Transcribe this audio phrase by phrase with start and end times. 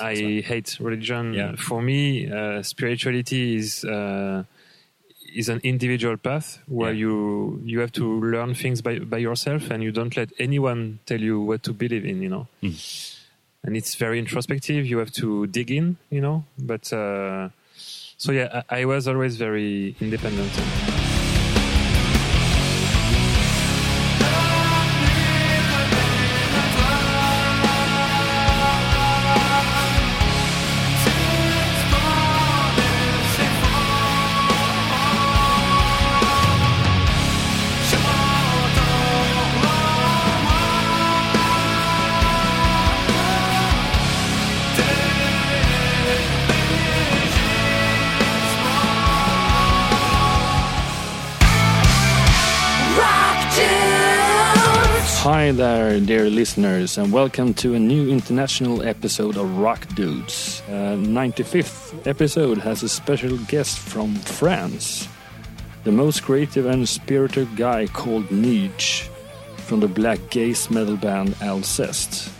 [0.00, 1.34] I hate religion.
[1.34, 1.56] Yeah.
[1.56, 4.44] For me, uh, spirituality is uh,
[5.34, 7.00] is an individual path where Yeah.
[7.06, 11.20] you you have to learn things by by yourself, and you don't let anyone tell
[11.20, 12.22] you what to believe in.
[12.22, 12.74] You know, Hmm.
[13.64, 14.86] and it's very introspective.
[14.86, 15.96] You have to dig in.
[16.10, 20.52] You know, but uh, so yeah, I, I was always very independent.
[56.04, 60.62] Dear listeners, and welcome to a new international episode of Rock Dudes.
[60.68, 65.08] Uh, 95th episode has a special guest from France,
[65.84, 69.08] the most creative and spirited guy called Nietzsche
[69.56, 72.30] from the black gaze metal band Alcest.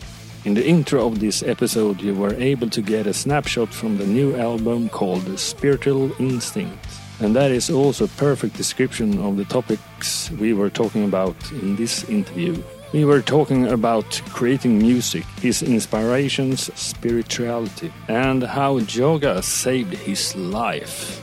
[0.45, 4.07] In the intro of this episode, you were able to get a snapshot from the
[4.07, 6.87] new album called Spiritual Instinct.
[7.21, 11.77] And that is also a perfect description of the topics we were talking about in
[11.77, 12.63] this interview.
[12.93, 21.23] We were talking about creating music, his inspirations, spirituality, and how yoga saved his life.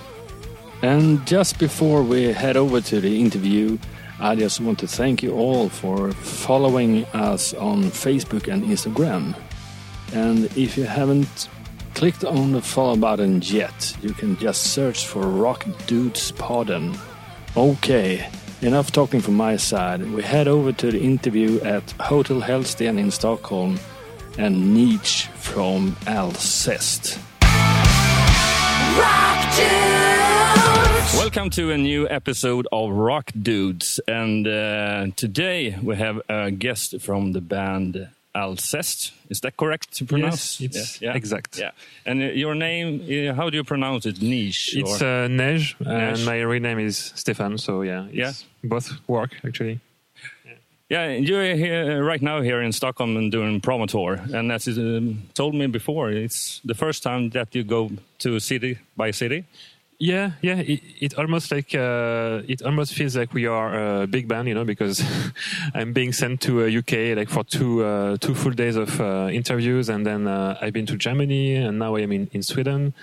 [0.81, 3.77] And just before we head over to the interview,
[4.19, 9.33] I just want to thank you all for following us on Facebook and Instagram.
[10.13, 11.49] And if you haven't
[11.93, 16.95] clicked on the follow button yet, you can just search for Rock Dudes Pardon.
[17.55, 18.27] Okay,
[18.63, 20.01] enough talking from my side.
[20.13, 23.79] We head over to the interview at Hotel Hellsten in Stockholm
[24.37, 27.19] and Nietzsche from Alcest.
[31.17, 37.01] Welcome to a new episode of Rock Dudes, and uh, today we have a guest
[37.01, 39.11] from the band Alcest.
[39.29, 40.59] Is that correct to pronounce?
[40.59, 41.17] Yes, it's Yeah, yeah.
[41.17, 41.57] exact.
[41.59, 41.71] Yeah,
[42.05, 44.21] and uh, your name, uh, how do you pronounce it?
[44.21, 44.75] Niche?
[44.75, 46.13] It's uh, Nej, Nej.
[46.13, 47.57] and my real name is Stefan.
[47.57, 48.33] So yeah, Yeah.
[48.63, 49.79] both work actually.
[50.89, 54.67] yeah, you're here uh, right now here in Stockholm and doing promo tour, and as
[54.67, 57.89] you um, told me before, it's the first time that you go
[58.19, 59.43] to city by city.
[60.03, 60.57] Yeah, yeah.
[60.57, 64.53] It, it almost like uh, it almost feels like we are a big band, you
[64.53, 65.01] know, because
[65.73, 69.29] I'm being sent to uh, UK like for two uh, two full days of uh,
[69.31, 72.93] interviews, and then uh, I've been to Germany, and now I am in, in Sweden,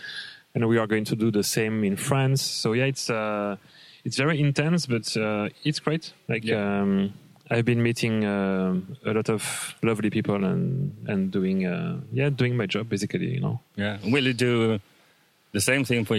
[0.55, 2.43] and we are going to do the same in France.
[2.43, 3.57] So yeah, it's uh,
[4.05, 6.13] it's very intense, but uh, it's great.
[6.29, 6.45] Like.
[6.45, 6.83] Yeah.
[6.83, 7.15] Um,
[7.53, 12.57] I've been meeting um a lot of lovely people and and doing uh, yeah doing
[12.57, 14.79] my job basically you know Yeah, will you do
[15.53, 16.19] the same thing for uh,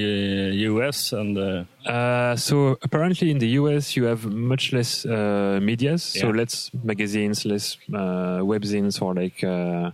[0.71, 1.37] US and?
[1.37, 6.69] Uh, Uh, so apparently in the US you have much less uh, medias, so less
[6.83, 9.91] magazines, less uh, webzines or like uh,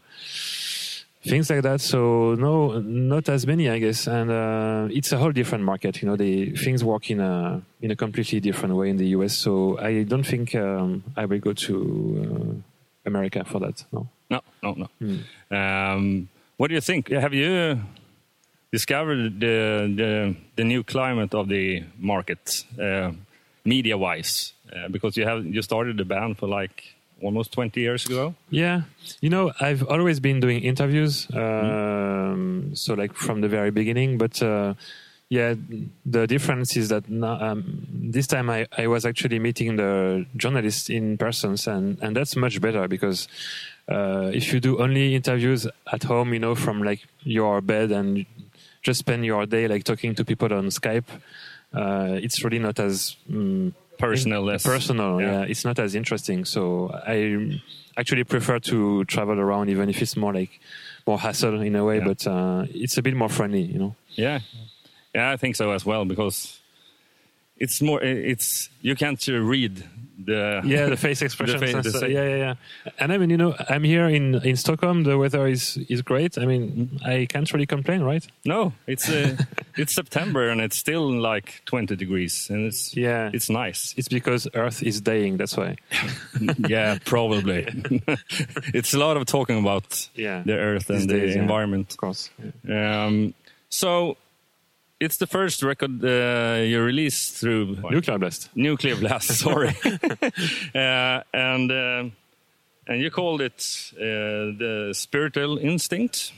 [1.25, 1.81] things like that.
[1.81, 4.08] So no, not as many, I guess.
[4.08, 6.02] And uh, it's a whole different market.
[6.02, 9.34] You know, the things work in a in a completely different way in the US.
[9.38, 13.84] So I don't think um, I will go to uh, America for that.
[13.92, 14.08] No.
[14.30, 14.88] no, no, no.
[15.00, 15.19] Hmm.
[15.56, 17.09] Um, what do you think?
[17.09, 17.80] Have you
[18.77, 19.57] discovered the
[19.99, 20.11] the,
[20.57, 21.65] the new climate of the
[22.11, 22.43] market,
[22.88, 23.11] uh,
[23.73, 24.53] media wise?
[24.73, 26.77] Uh, because you have you started the band for like
[27.25, 28.23] almost twenty years ago.
[28.49, 28.77] Yeah,
[29.25, 34.17] you know, I've always been doing interviews, um, so like from the very beginning.
[34.23, 34.73] But uh,
[35.29, 35.55] yeah,
[36.05, 40.89] the difference is that now, um, this time I, I was actually meeting the journalists
[40.89, 43.27] in person, and and that's much better because
[43.89, 48.25] uh, if you do only interviews at home, you know, from like your bed and
[48.88, 51.09] just spend your day like talking to people on Skype,
[51.74, 55.20] uh, it's really not as um, Personal, personal.
[55.20, 55.31] yeah.
[55.31, 55.52] Yeah.
[55.52, 56.46] it's not as interesting.
[56.46, 57.18] So I
[57.98, 60.53] actually prefer to travel around, even if it's more like
[61.08, 61.98] more hassle in a way.
[61.98, 62.06] Yeah.
[62.09, 63.95] But uh, it's a bit more friendly, you know.
[64.16, 64.39] Yeah,
[65.16, 66.60] yeah, I think so as well because
[67.57, 68.00] it's more.
[68.04, 69.83] It's you can't uh, read
[70.25, 71.60] the Yeah, the face expressions.
[71.62, 72.54] face- and the yeah, yeah, yeah.
[73.00, 75.04] And I mean, you know, I'm here in in Stockholm.
[75.04, 76.38] The weather is is great.
[76.38, 78.25] I mean, I can't really complain, right?
[78.46, 79.36] No, it's uh,
[79.78, 83.30] it's September and it's still like 20 degrees and it's Yeah.
[83.34, 83.94] it's nice.
[83.98, 85.38] It's because Earth is dying.
[85.38, 85.75] That's why.
[86.68, 87.66] yeah, probably.
[88.74, 90.42] it's a lot of talking about Yeah.
[90.46, 91.42] the earth These and days, the yeah.
[91.44, 91.92] environment.
[91.92, 92.30] Of course.
[92.68, 93.06] Yeah.
[93.06, 93.34] Um,
[93.69, 94.18] so
[94.99, 98.49] it's the first record uh, you released through Nuclear blast.
[98.55, 99.27] Nuclear Blast.
[99.44, 99.69] Sorry,
[100.75, 102.03] uh, and uh,
[102.88, 103.63] and you called it
[103.95, 104.01] uh,
[104.57, 106.31] the Spiritual Instinct.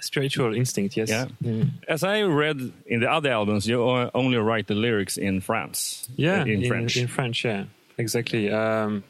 [0.00, 0.96] spiritual instinct.
[0.96, 1.08] Yes.
[1.08, 1.26] Yeah.
[1.42, 1.70] Mm.
[1.88, 3.82] As I read in the other albums, you
[4.14, 6.06] only write the lyrics in France.
[6.16, 6.96] Yeah, in, French.
[6.98, 7.64] In French, yeah,
[7.98, 8.50] exactly.
[8.52, 9.02] Um,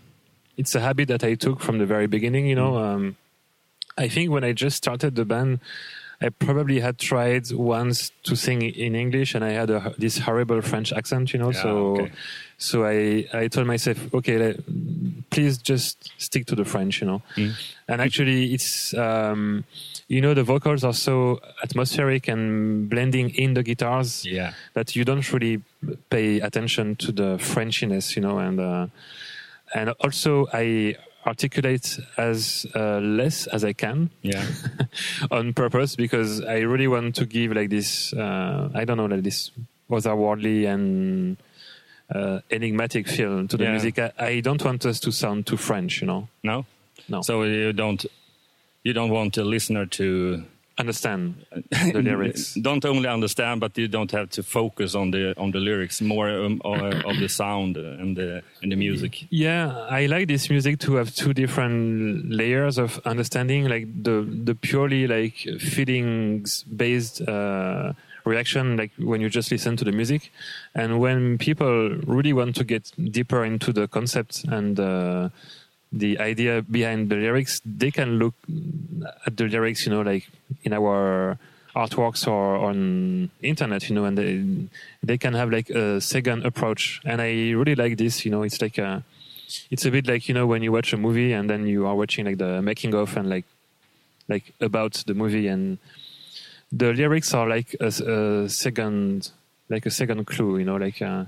[0.56, 2.46] it's a habit that I took from the very beginning.
[2.46, 2.94] You know, Mm.
[2.94, 3.16] um,
[3.98, 5.58] I think when I just started the band,
[6.20, 10.62] I probably had tried once to sing in English, and I had a, this horrible
[10.62, 11.32] French accent.
[11.32, 11.70] You know, Yeah, so
[12.00, 12.12] okay.
[12.58, 14.56] so I I told myself, okay,
[15.30, 17.00] please just stick to the French.
[17.00, 17.52] You know, Mm.
[17.88, 18.94] and actually, it's.
[18.94, 19.64] Um,
[20.08, 24.52] you know the vocals are so atmospheric and blending in the guitars yeah.
[24.74, 25.60] that you don't really
[26.10, 28.86] pay attention to the Frenchiness, you know, and uh,
[29.74, 30.94] and also I
[31.26, 34.46] articulate as uh, less as I can Yeah.
[35.30, 39.22] on purpose because I really want to give like this, uh, I don't know, like
[39.24, 39.50] this
[39.90, 41.36] otherworldly and
[42.14, 43.70] uh, enigmatic feel to the Yeah.
[43.72, 43.98] music.
[43.98, 46.28] I, I don't want us to sound too French, you know.
[46.44, 46.64] No.
[47.08, 47.22] No.
[47.22, 48.04] So you don't
[48.84, 50.44] you don't want the listener to
[50.78, 52.54] Understand the lyrics.
[52.54, 56.28] don't only understand, but you don't have to focus on the on the lyrics more
[56.28, 59.26] um, of, of the sound and the and the music.
[59.30, 64.54] Yeah, I like this music to have two different layers of understanding, like the the
[64.54, 67.94] purely like feelings based uh,
[68.26, 70.30] reaction, like when you just listen to the music,
[70.74, 75.30] and when people really want to get deeper into the concept and uh,
[75.92, 78.34] the idea behind the lyrics, they can look
[79.26, 80.28] at the lyrics, you know, like
[80.64, 81.38] in our
[81.74, 84.44] artworks or on internet, you know, and they
[85.02, 87.00] they can have like a second approach.
[87.04, 89.04] And I really like this, you know, it's like a
[89.70, 91.94] it's a bit like, you know, when you watch a movie and then you are
[91.94, 93.44] watching like the making of and like
[94.28, 95.78] like about the movie and
[96.72, 99.30] the lyrics are like a, a second
[99.68, 101.24] like a second clue, you know, like uh,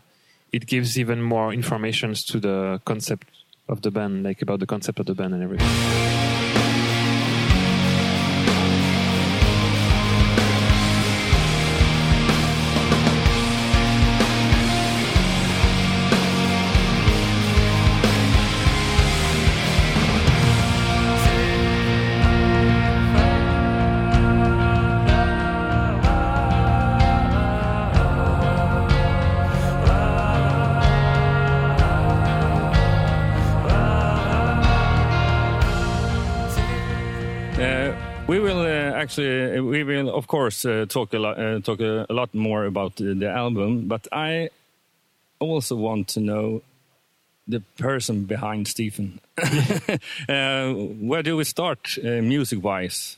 [0.52, 3.28] it gives even more informations to the concept
[3.68, 6.27] of the band, like about the concept of the band and everything.
[40.48, 43.88] Course uh, talk a lot, uh, talk a, a lot more about uh, the album.
[43.88, 44.50] But I
[45.38, 46.62] also want to know
[47.46, 49.20] the person behind Stephen.
[50.28, 50.72] uh,
[51.10, 53.16] where do we start, uh, music-wise?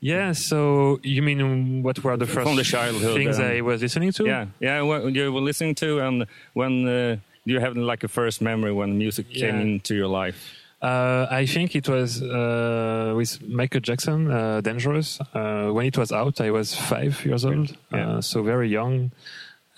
[0.00, 4.12] Yeah, so you mean what were the first From the childhood, things I was listening
[4.12, 4.24] to?
[4.24, 4.82] Yeah, yeah.
[4.82, 7.16] What you were listening to, and when uh,
[7.46, 10.38] do you have like a first memory when music came into your life?
[10.82, 15.18] Uh, I think it was uh, with Michael Jackson, uh, Dangerous.
[15.32, 18.16] Uh, when it was out, I was five years old, Yeah.
[18.16, 19.10] uh, so very young.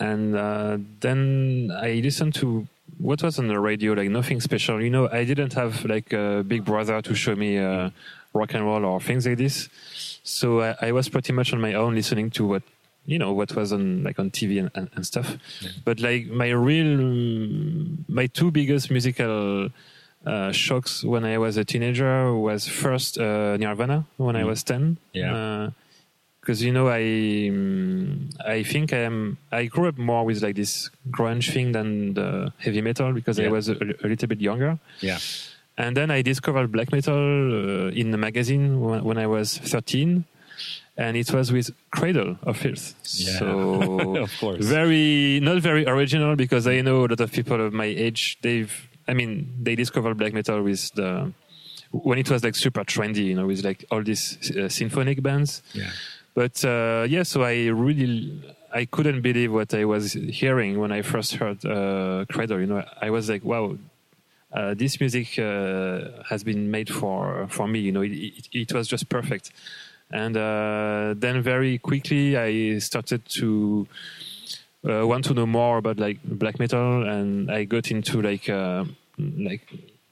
[0.01, 2.67] And uh, then I listened to
[2.99, 4.83] what was on the radio, like nothing special.
[4.83, 7.91] You know, I didn't have like a big brother to show me uh,
[8.35, 9.69] rock and roll or things like this.
[10.25, 12.63] So I, I was pretty much on my own listening to what
[13.07, 15.37] you know what was on like on TV and, and, and stuff.
[15.85, 16.99] But like my real,
[18.09, 19.71] my two biggest musical
[20.27, 24.99] uh, shocks when I was a teenager was first uh, Nirvana when I was ten.
[25.13, 25.71] Yeah.
[26.41, 30.57] Because you know I mm, I think I am I grew up more with like
[30.57, 34.79] this grunge thing than the heavy metal because I was a, a little bit younger.
[35.01, 35.19] Yeah,
[35.77, 40.25] And then I discovered black metal uh, in the magazine when, when I was 13.
[40.97, 42.95] And it was with Cradle of Filth.
[43.15, 43.39] Yeah.
[43.39, 44.65] So of course.
[44.65, 48.88] very, not very original because I know a lot of people of my age, they've,
[49.09, 51.33] I mean, they discovered black metal with the,
[51.91, 55.63] when it was like super trendy, you know, with like all these uh, symphonic bands.
[55.73, 55.91] yeah,
[56.35, 61.03] But uh, yeah, so I really I couldn't believe what I was hearing when I
[61.03, 62.61] first heard uh, Cradle.
[62.61, 63.79] You know, I was like, wow,
[64.53, 67.81] uh, this music uh, has been made for for me.
[67.81, 69.53] You know, it, it, it was just perfect.
[70.11, 73.87] And uh, then very quickly, I started to
[74.89, 78.85] uh, want to know more about like black metal, and I got into like uh,
[79.19, 79.63] like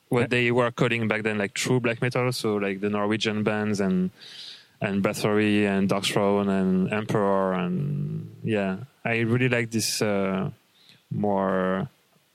[0.08, 2.32] what they were calling back then like true black metal.
[2.32, 4.10] So like the Norwegian bands and
[4.80, 10.50] and Bathory and Darkthrone and Emperor and yeah, I really like this uh,
[11.10, 11.88] more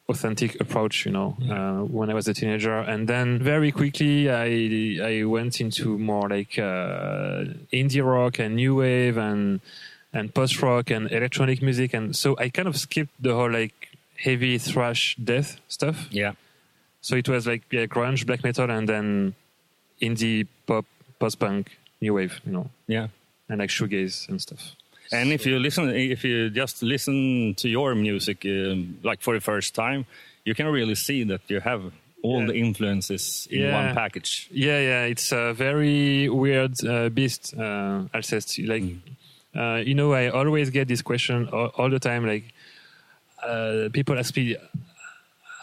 [0.10, 2.77] authentic approach, you know, uh, when I was a teenager.
[2.77, 8.75] And then very quickly, I I went into more like uh, indie rock and new
[8.75, 9.62] wave and
[10.13, 13.89] and post rock and electronic music, and so I kind of skipped the whole like
[14.18, 16.08] heavy thrash death stuff.
[16.12, 16.34] yeah,
[17.01, 19.36] So it was like yeah, grunge, black metal, and then
[20.01, 20.86] indie pop,
[21.20, 22.39] post punk, new wave.
[22.46, 22.70] You know.
[22.88, 23.08] yeah.
[23.50, 24.72] and like shoegaze and stuff.
[25.12, 29.41] And if you listen, if you just listen to your music, um, like for the
[29.41, 30.06] first time,
[30.46, 31.84] you can really see that you have
[32.24, 32.48] all Yeah.
[32.48, 33.74] the influences in Yeah.
[33.86, 34.48] one package.
[34.51, 38.58] Yeah, yeah, it's a very weird uh, beast, uh, Alcest.
[38.65, 38.84] Like,
[39.55, 42.25] uh, you know, I always get this question all, all the time.
[42.25, 42.53] Like,
[43.43, 44.55] uh, people ask me,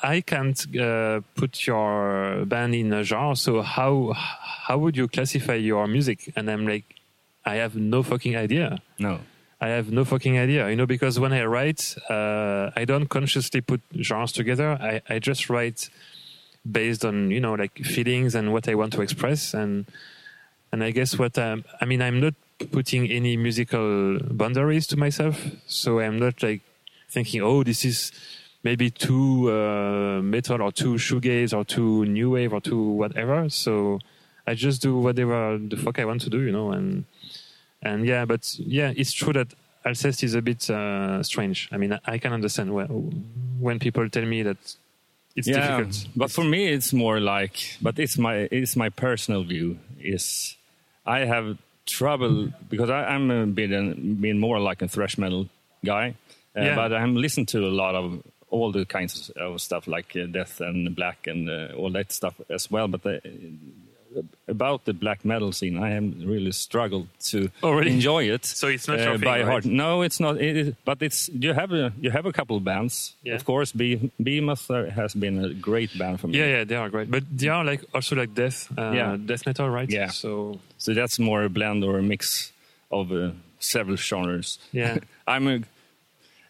[0.02, 5.54] I can't uh, put your band in a genre, so how how would you classify
[5.54, 6.32] your music?
[6.36, 6.84] And I'm like,
[7.44, 8.80] I have no fucking idea.
[8.98, 9.20] No.
[9.60, 13.60] I have no fucking idea, you know, because when I write, uh, I don't consciously
[13.60, 14.78] put genres together.
[14.80, 15.90] I, I just write
[16.70, 19.54] based on, you know, like feelings and what I want to express.
[19.54, 19.86] And,
[20.70, 22.34] and I guess what um, I mean, I'm not
[22.72, 25.46] putting any musical boundaries to myself.
[25.66, 26.62] So I'm not like
[27.08, 28.12] thinking, oh, this is
[28.62, 33.48] maybe too uh, metal or too shoegaze or too new wave or too whatever.
[33.48, 34.00] So
[34.46, 37.04] I just do whatever the fuck I want to do, you know, and,
[37.82, 39.48] and yeah, but yeah, it's true that
[39.84, 41.68] Alcest is a bit uh, strange.
[41.72, 42.86] I mean, I, I can understand when,
[43.58, 44.58] when people tell me that
[45.36, 46.08] it's yeah, difficult.
[46.16, 47.76] but for me, it's more like.
[47.80, 49.78] But it's my it's my personal view.
[50.00, 50.56] Is
[51.06, 53.70] I have trouble because I, I'm a bit
[54.20, 55.48] being more like a thrash metal
[55.84, 56.14] guy,
[56.56, 56.74] uh, Yeah.
[56.76, 60.60] but I'm listening to a lot of all the kinds of stuff like uh, death
[60.60, 62.88] and black and uh, all that stuff as well.
[62.88, 63.20] But the,
[64.46, 67.90] about the black metal scene, I have really struggled to Oh, really?
[67.92, 68.44] enjoy it.
[68.44, 69.46] So it's not your thing, by right?
[69.46, 69.64] heart.
[69.64, 70.40] No, it's not.
[70.40, 73.14] It is, but it's you have a you have a couple of bands.
[73.22, 73.34] Yeah.
[73.36, 76.38] Of course, Be Behemoth uh, has been a great band for me.
[76.38, 79.16] Yeah, yeah, they are great, but they are like also like death, uh, Yeah.
[79.26, 79.90] death metal, right?
[79.90, 80.08] Yeah.
[80.10, 82.52] So So that's more a blend or a mix
[82.90, 84.58] of uh, several genres.
[84.72, 84.98] Yeah.
[85.26, 85.60] I'm a.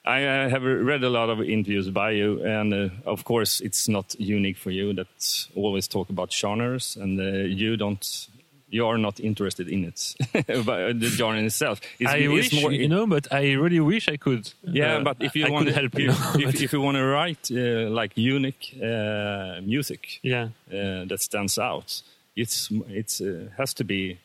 [0.09, 3.89] I uh, have read a lot of interviews by you, and uh, of course, it's
[3.89, 5.09] not unique for you that
[5.55, 8.29] always talk about genres, and uh, you don't.
[8.71, 10.15] You are not interested in it,
[10.67, 11.81] but the genre itself.
[11.99, 14.51] It's, I wish, more, you know, but I really wish I could.
[14.63, 16.97] Yeah, Uh, but if you I want to help, you know, if, if you want
[16.97, 20.49] to write uh, like unique uh, music yeah.
[20.71, 22.03] uh, that stands out,
[22.37, 24.19] it's it's uh, has to be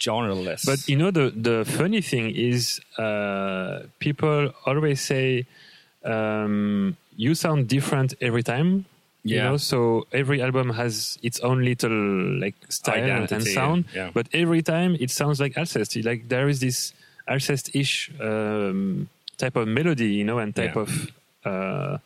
[0.00, 0.64] genreless.
[0.66, 5.46] But you know, the the funny thing is, uh, people always say
[6.04, 8.84] um, you sound different every time.
[9.22, 9.44] You Yeah.
[9.50, 14.10] know, so every album has its own little like style and Identity, sound, yeah.
[14.14, 16.02] but every time it sounds like Alcest.
[16.02, 16.94] Like there is this
[17.28, 20.82] Alcest-ish um, type of melody, you know, and type Yeah.
[20.82, 20.90] of
[21.44, 21.98] uh,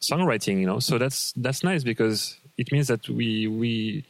[0.00, 0.80] songwriting, you know.
[0.80, 4.04] So that's that's nice because it means that we we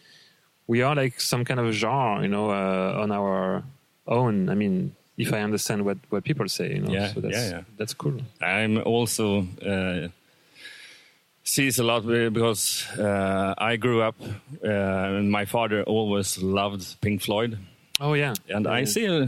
[0.66, 3.62] we are like some kind of genre, you know, uh, on our
[4.07, 4.49] own.
[4.49, 7.50] I mean, if I understand what, what people say, you know, Yeah, so that's, yeah,
[7.50, 7.62] yeah.
[7.76, 8.21] that's cool.
[8.40, 10.09] I'm also uh,
[11.45, 14.14] sees a lot because uh, I grew up
[14.64, 17.59] uh, and my father always loved Pink Floyd,
[18.00, 19.26] Oh yeah, and I see uh,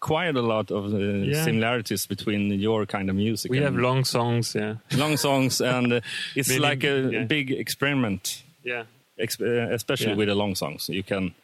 [0.00, 1.44] quite a lot of uh, Yeah.
[1.44, 3.50] similarities between your kind of music.
[3.50, 6.00] We have long songs, yeah, long songs, and uh,
[6.36, 7.24] it's Maybe- like a yeah.
[7.24, 8.42] big experiment.
[8.64, 8.84] yeah,
[9.22, 10.16] especially Yeah.
[10.18, 10.88] with the long songs.
[10.88, 11.34] You can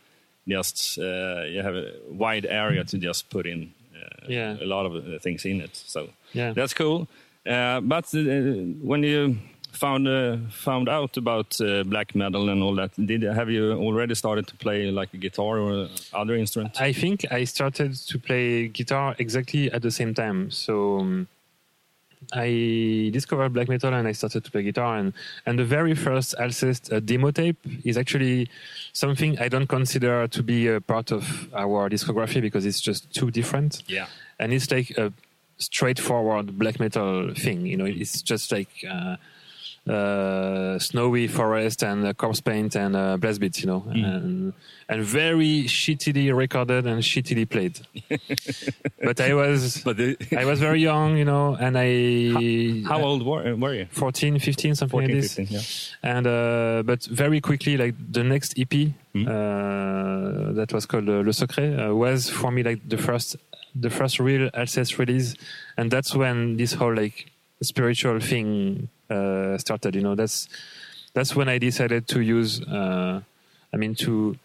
[0.46, 4.56] just uh, you have a wide area to just put in uh, Yeah.
[4.60, 5.76] a lot of things in it.
[5.76, 6.54] So Yeah.
[6.54, 7.06] that's cool.
[7.46, 8.20] Uh, but uh,
[8.90, 9.36] when you
[9.72, 14.14] found uh, found out about uh, black metal and all that, did have you already
[14.14, 16.80] started to play like a guitar or other instrument?
[16.80, 20.50] I think I started to play guitar exactly at the same time.
[20.50, 21.26] So um,
[22.32, 24.98] I discovered black metal and I started to play guitar.
[24.98, 25.12] And,
[25.46, 28.48] and the very first Alcest uh, demo tape is actually
[28.92, 33.30] something I don't consider to be a part of our discography because it's just too
[33.30, 33.82] different.
[33.86, 34.06] yeah,
[34.38, 35.12] and it's like a
[35.58, 37.66] straightforward black metal thing.
[37.66, 39.16] You know, it's just like uh,
[39.90, 43.60] uh, snowy forest and uh, corpse paint and uh, blast beats.
[43.60, 44.52] You know, and
[44.88, 47.80] and very shittily recorded and shittily played.
[49.02, 53.24] but I was but the, I was very young, you know, and I how old
[53.24, 53.86] were, were you?
[53.90, 55.34] 14, 15, something 14, like this.
[55.34, 56.14] 15, yeah.
[56.14, 59.26] And uh, but very quickly, like the next EP Hmm.
[59.26, 63.36] uh, that was called uh, Le Secret uh, was for me like the first,
[63.74, 65.34] the first real Alcest release,
[65.76, 67.30] and that's when this whole like
[67.62, 69.94] spiritual thing uh, started.
[69.94, 70.48] You know, that's
[71.14, 72.60] that's when I decided to use.
[72.62, 73.20] Uh,
[73.72, 74.36] I mean to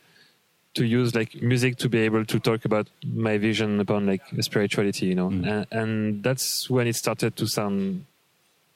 [0.73, 5.05] to use like music to be able to talk about my vision upon like spirituality.
[5.07, 5.45] You know, Mm.
[5.47, 8.05] and, and that's when it started to sound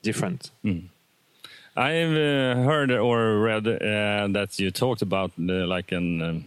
[0.04, 0.52] different.
[1.76, 6.46] I've uh, heard or read uh, that you talked about uh, like an um,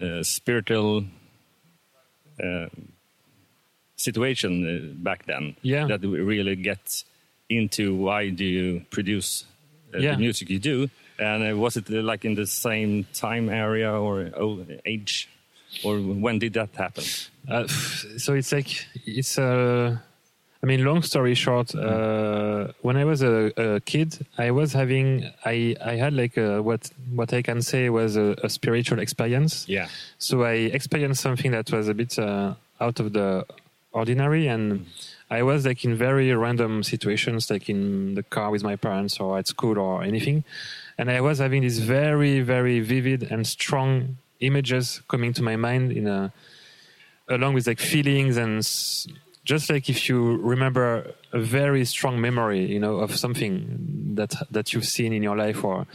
[0.00, 1.04] uh, spiritual
[2.42, 2.66] uh,
[4.08, 5.56] situation uh, back then.
[5.62, 5.86] Yeah.
[5.88, 7.04] That we really get
[7.48, 9.44] into why do you produce
[9.94, 10.12] uh, Yeah.
[10.12, 13.90] the music you do, and uh, was it uh, like in the same time area
[13.92, 14.30] or
[14.84, 15.28] age?
[15.82, 17.02] or when did that happen?
[17.50, 17.66] Uh,
[18.24, 20.00] so it's like it's a.
[20.62, 25.30] I mean, long story short, uh, when I was a, a kid, I was having
[25.44, 29.66] I I had like a, what what I can say was a, a spiritual experience.
[29.68, 29.88] Yeah.
[30.18, 33.44] So I experienced something that was a bit uh, out of the
[33.94, 34.86] ordinary, and
[35.30, 39.38] I was like in very random situations, like in the car with my parents or
[39.38, 40.44] at school or anything,
[40.98, 45.92] and I was having these very very vivid and strong images coming to my mind
[45.92, 46.32] in a
[47.28, 48.62] along with like feelings and
[49.44, 54.72] just like if you remember a very strong memory you know of something that that
[54.72, 55.86] you've seen in your life or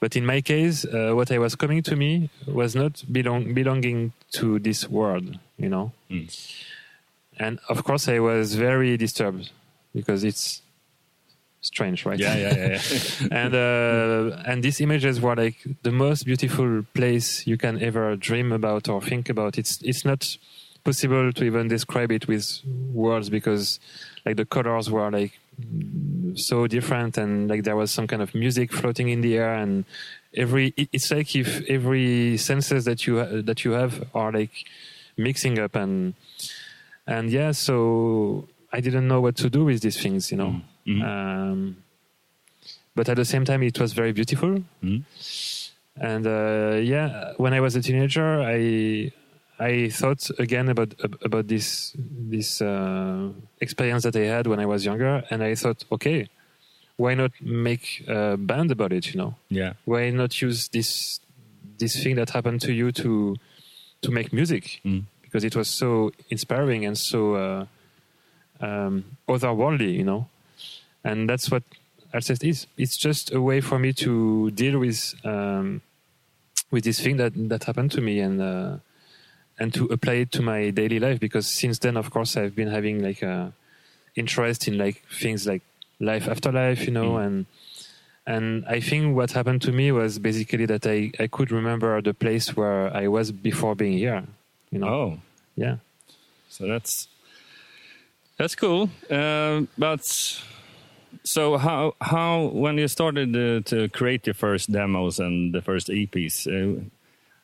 [0.00, 4.12] but in my case uh, what i was coming to me was not belong, belonging
[4.32, 6.28] to this world you know Mm.
[7.38, 9.50] And of course i was very disturbed
[9.94, 10.62] because it's
[11.60, 12.68] strange right Yeah, yeah, yeah.
[12.68, 13.28] yeah.
[13.30, 18.52] and uh, and these images were like the most beautiful place you can ever dream
[18.52, 19.56] about or think about.
[19.58, 20.36] It's it's not
[20.84, 22.60] possible to even describe it with
[22.92, 23.80] words because
[24.26, 25.32] like the colors were like
[26.34, 29.86] so different and like there was some kind of music floating in the air and
[30.34, 34.52] every it's like if every senses that you that you have are like
[35.16, 36.12] mixing up and
[37.06, 41.02] and yeah so i didn't know what to do with these things you know Mhm.
[41.02, 41.76] um,
[42.94, 45.02] but at the same time it was very beautiful Mhm.
[45.96, 49.10] and uh, yeah when i was a teenager i
[49.58, 50.94] i thought again about
[51.24, 51.94] about this
[52.30, 53.30] this uh,
[53.60, 56.28] experience that i had when i was younger and i thought okay
[56.96, 59.72] why not make a band about it you know yeah.
[59.84, 61.20] why not use this
[61.78, 63.36] this thing that happened to you to
[64.02, 65.02] to make music Mm.
[65.34, 67.66] Because it was so inspiring and so uh,
[68.60, 70.28] um, otherworldly, you know.
[71.02, 71.64] And that's what
[72.14, 72.68] Alcest is.
[72.78, 75.82] It's just a way for me to deal with um,
[76.70, 78.76] with this thing that that happened to me and uh,
[79.58, 81.18] and to apply it to my daily life.
[81.18, 83.52] Because since then, of course, I've been having like a
[84.14, 85.62] interest in like things like
[85.98, 87.26] life after life, you know, Mm.
[87.26, 87.46] and
[88.26, 92.14] and I think what happened to me was basically that I, I could remember the
[92.14, 94.22] place where I was before being here.
[94.70, 95.18] You know, Oh,
[95.56, 95.76] yeah.
[96.48, 97.08] so that's
[98.38, 98.90] that's cool.
[99.10, 100.04] Um, but
[101.24, 105.88] so how how when you started uh, to create your first demos and the first
[105.88, 106.80] EPs, uh,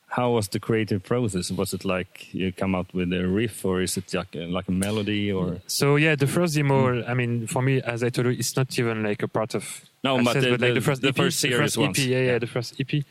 [0.09, 1.51] how was the creative process?
[1.53, 4.67] Was it like you come out with a riff, or is it like a, like
[4.69, 7.05] a melody, or So yeah, the first demo.
[7.05, 9.65] I mean, for me, as I told you, it's not even like a part of.
[10.03, 12.21] No, Access, but the- like the- the first the EP, first the first EP, yeah,
[12.23, 12.39] Yeah.
[12.39, 13.05] the first EP.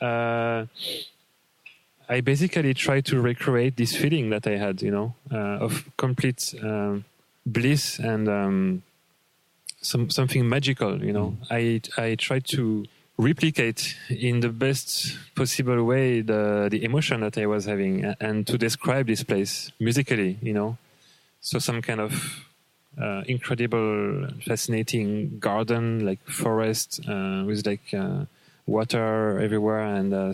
[0.00, 0.64] Uh,
[2.10, 6.52] I basically tried to recreate this feeling that I had, you know, uh, of complete
[6.60, 7.04] um,
[7.46, 8.82] bliss and um,
[9.80, 11.02] some something magical.
[11.04, 12.84] You know, I I tried to
[13.16, 18.58] replicate in the best possible way the the emotion that I was having and to
[18.58, 20.36] describe this place musically.
[20.42, 20.78] You know,
[21.40, 22.44] so some kind of
[23.00, 28.24] uh, incredible, fascinating garden, like forest uh, with like uh,
[28.66, 30.32] water everywhere, and uh,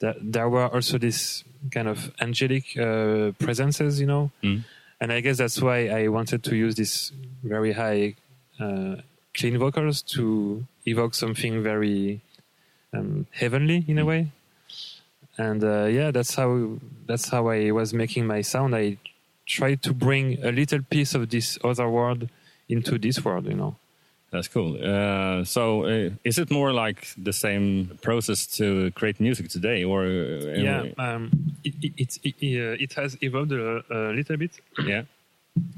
[0.00, 4.30] there were also these kind of angelic uh, presences, you know.
[4.42, 4.64] Mm.
[5.00, 8.14] And I guess that's why I wanted to use this very high,
[8.58, 8.96] uh,
[9.34, 12.20] clean vocals to evoke something very
[12.92, 14.32] um, heavenly in a way.
[15.36, 18.74] And uh, yeah, that's how that's how I was making my sound.
[18.74, 18.96] I
[19.46, 22.28] tried to bring a little piece of this other world
[22.68, 23.76] into this world, you know.
[24.30, 24.76] That's cool.
[24.82, 30.04] Uh, so, uh, is it more like the same process to create music today, or
[30.04, 31.30] uh, yeah, um,
[31.64, 34.50] it, it, it, it, uh, it has evolved a, a little bit.
[34.84, 35.02] yeah,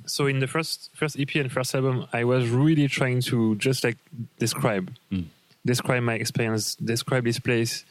[0.04, 3.84] so in the first first EP and first album, I was really trying to just
[3.84, 3.98] like
[4.40, 5.26] describe, Mm.
[5.64, 7.84] describe my experience, describe this place,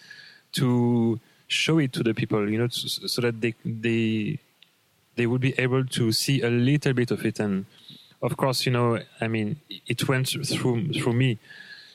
[0.54, 4.40] to show it to the people, you know, so, so that they they
[5.16, 7.40] they would be able to see a little bit of it.
[7.40, 7.66] And
[8.22, 11.38] of course, you know, I mean, it went through through me,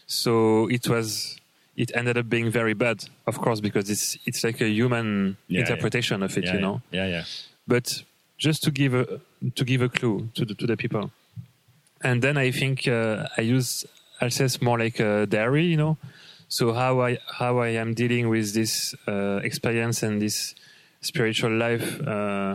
[0.07, 1.37] so it was.
[1.77, 5.61] It ended up being very bad, of course, because it's it's like a human Yeah,
[5.63, 7.25] interpretation of it, yeah, you know yeah, yeah,
[7.67, 8.05] but
[8.39, 9.21] just to give a
[9.57, 11.11] to give a clue to the to the people.
[12.01, 13.85] And then I think uh, I use
[14.21, 15.97] Alcest more like a diary, you know.
[16.47, 20.55] So how I how I am dealing with this uh, experience and this
[21.01, 22.55] spiritual life, uh,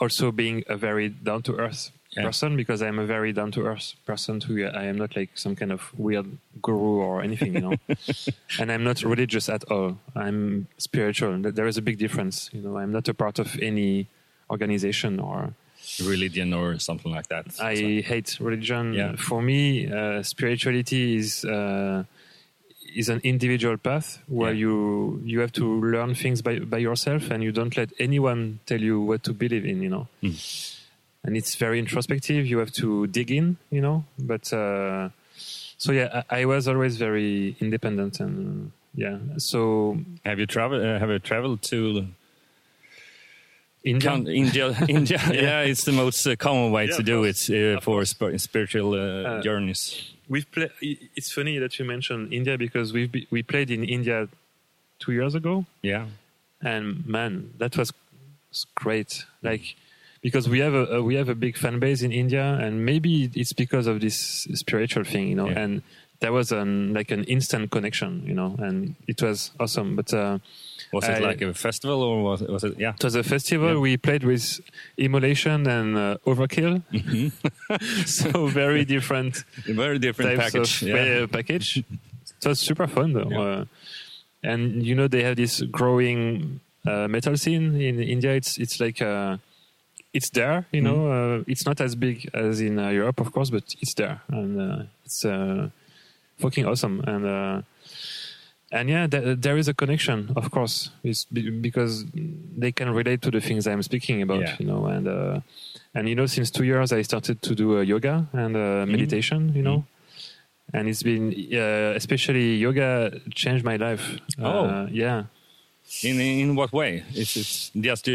[0.00, 2.24] also being a very down to earth Yeah.
[2.24, 4.66] person because I'm a very down to earth person too.
[4.82, 6.26] I am not like some kind of weird
[6.62, 7.74] guru or anything, you know.
[8.60, 9.98] and I'm not religious at all.
[10.16, 11.42] I'm spiritual.
[11.42, 12.78] Th- There is a big difference, you know.
[12.78, 14.06] I'm not a part of any
[14.50, 15.52] organization or
[16.04, 17.46] religion or something like that.
[17.60, 17.74] I
[18.12, 18.94] hate religion.
[18.94, 19.16] Yeah.
[19.16, 22.04] For me, uh, spirituality is uh,
[22.94, 24.60] is an individual path where Yeah.
[24.66, 28.80] you you have to learn things by by yourself and you don't let anyone tell
[28.80, 30.34] you what to believe in you know Hmm.
[31.24, 35.08] and it's very introspective you have to dig in you know but uh,
[35.78, 40.82] so yeah I, I was always very independent and yeah so Have you traveled?
[40.82, 42.06] Uh, have you traveled to
[43.84, 44.76] India, Con- India?
[44.88, 45.20] India.
[45.32, 45.60] yeah.
[45.62, 48.98] it's the most uh, common way Yeah, to do it uh, for sp- spiritual uh,
[49.38, 50.12] Uh, journeys.
[50.28, 54.28] We've played it's funny that you mentioned India because we've be, we played in India
[54.98, 56.06] two years ago Yeah.
[56.60, 57.92] and man, that was
[58.74, 59.24] great.
[59.42, 59.76] Like
[60.20, 63.30] because we have a, a we have a big fan base in India, and maybe
[63.34, 64.16] it's because of this
[64.54, 65.48] spiritual thing, you know.
[65.48, 65.60] Yeah.
[65.60, 65.82] And
[66.20, 69.94] that was an like an instant connection, you know, and it was awesome.
[69.96, 70.38] But uh,
[70.92, 72.50] Was it I- like a festival or was it?
[72.50, 72.94] Was it yeah.
[72.98, 73.74] it was a festival.
[73.74, 73.78] Yeah.
[73.80, 74.60] We played with
[74.96, 76.82] Immolation and uh, Overkill,
[78.06, 80.82] so very different very different types package.
[80.82, 81.26] of yeah.
[81.26, 81.84] package.
[82.40, 83.30] so it's super fun though.
[83.30, 83.40] Yeah.
[83.40, 83.64] Uh,
[84.42, 88.32] and you know they have this growing uh, metal scene in India.
[88.34, 89.36] It's it's like uh,
[90.14, 90.66] it's there.
[90.72, 91.40] You know, Mm-hmm.
[91.42, 94.60] uh, it's not as big as in uh, Europe, of course, but it's there, and
[94.60, 95.68] uh, it's uh,
[96.38, 97.00] fucking awesome.
[97.06, 97.62] And uh,
[98.70, 102.04] and yeah, th- there is a connection, of course, it's be- because
[102.56, 104.40] they can relate to the things I'm speaking about.
[104.40, 104.56] Yeah.
[104.58, 105.40] You know, and uh,
[105.94, 108.92] and you know, since two years I started to do uh, yoga and uh, Mm-hmm.
[108.92, 109.52] meditation.
[109.54, 109.84] You know.
[110.74, 114.18] And it's been, uh, especially yoga, changed my life.
[114.38, 114.66] Oh.
[114.66, 115.24] Uh, yeah.
[116.02, 117.04] In in what way?
[117.14, 117.34] Is
[117.74, 118.12] it just uh,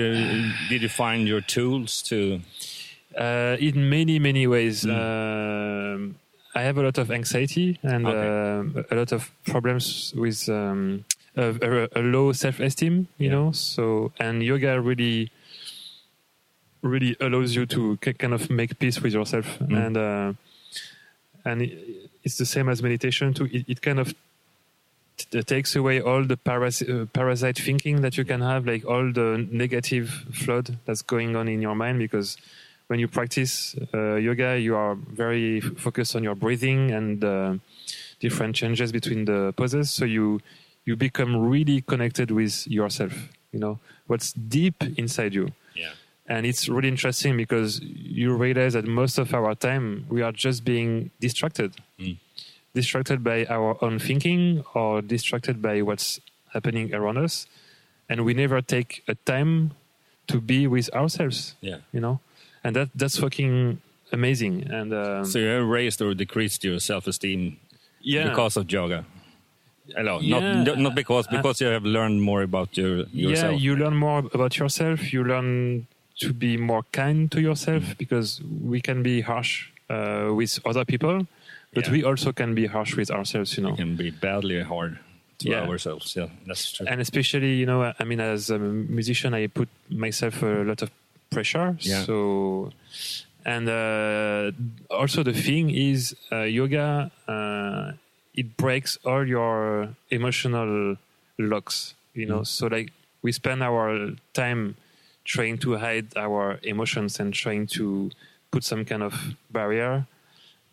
[0.69, 2.41] did you find your tools to?
[3.17, 4.83] Uh, in many, many ways.
[4.85, 6.13] Mm.
[6.55, 8.27] I have a lot of anxiety and Okay.
[8.77, 11.03] um, a lot of problems with um,
[11.35, 11.49] a,
[11.95, 13.07] a, a low self-esteem.
[13.17, 13.31] You Yeah.
[13.31, 15.31] know, so and yoga really,
[16.81, 19.85] really allows you to kind of make peace with yourself, Mm.
[19.85, 20.33] and uh,
[21.45, 23.45] and it, it's the same as meditation too.
[23.51, 24.13] It, it kind of
[25.17, 29.11] t- takes away all the paras- uh, parasite thinking that you can have, like all
[29.11, 31.99] the negative flood that's going on in your mind.
[31.99, 32.37] Because
[32.87, 37.55] when you practice uh, yoga, you are very focused on your breathing and uh,
[38.19, 39.89] different changes between the poses.
[39.91, 40.41] So you
[40.85, 43.13] you become really connected with yourself.
[43.51, 45.93] You know what's deep inside you Yeah.
[46.27, 50.65] and it's really interesting because you realize that most of our time we are just
[50.65, 52.17] being distracted Mm.
[52.73, 56.19] distracted by our own thinking or distracted by what's
[56.53, 57.47] happening around us
[58.09, 59.71] and we never take a time
[60.27, 61.77] to be with ourselves Yeah.
[61.93, 62.19] you know
[62.63, 63.79] and that that's fucking
[64.11, 67.57] amazing and um, So you have raised or decreased your self-esteem
[68.01, 69.05] yeah because of yoga.
[69.95, 70.63] Hello, Yeah.
[70.63, 73.51] not not because Uh, because you have learned more about your yourself.
[73.53, 75.11] Yeah, you learn more about yourself.
[75.13, 75.87] You learn
[76.21, 77.97] to be more kind to yourself Mm.
[77.97, 79.51] because we can be harsh
[79.89, 81.27] uh, with other people,
[81.73, 81.91] but Yeah.
[81.95, 83.57] we also can be harsh with ourselves.
[83.57, 84.99] You know, can be badly hard
[85.39, 85.67] to Yeah.
[85.67, 86.15] ourselves.
[86.15, 86.87] Yeah, that's true.
[86.87, 90.89] and especially you know, I mean, as a musician, I put myself a lot of
[91.33, 91.75] pressure.
[91.79, 92.03] Yeah.
[92.05, 92.71] So,
[93.45, 94.51] and uh,
[94.89, 97.91] also the thing is, uh, yoga uh,
[98.33, 100.97] it breaks all your emotional
[101.37, 101.95] locks.
[102.13, 102.47] You know, Mm.
[102.47, 102.91] so like
[103.23, 104.75] we spend our time
[105.25, 108.11] trying to hide our emotions and trying to
[108.51, 109.13] put some kind of
[109.49, 110.05] barrier,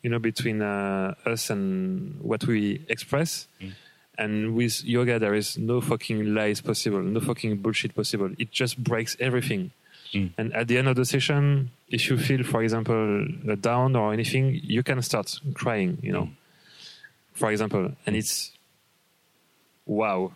[0.02, 3.46] you know, between uh, us and what we express.
[3.60, 3.72] Mm.
[4.18, 8.30] And with yoga, there is no fucking lies possible, no fucking bullshit possible.
[8.38, 9.70] It just breaks everything.
[10.14, 10.30] Mm.
[10.38, 14.12] And at the end of the session, if you feel, for example, uh, down or
[14.12, 16.32] anything, you can start crying, you know, Mm.
[17.32, 17.92] for example.
[18.06, 18.52] And it's
[19.86, 20.32] wow.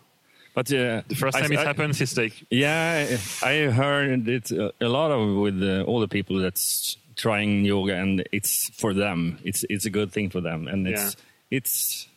[0.55, 4.53] But uh, The first I- time it I- happens, it's like, Yeah, I heard it
[4.53, 8.95] uh, a lot of with uh, all the people that's trying yoga, and it's for
[8.95, 9.39] them.
[9.45, 11.17] It's it's a good thing for them, and it's
[11.51, 12.09] it's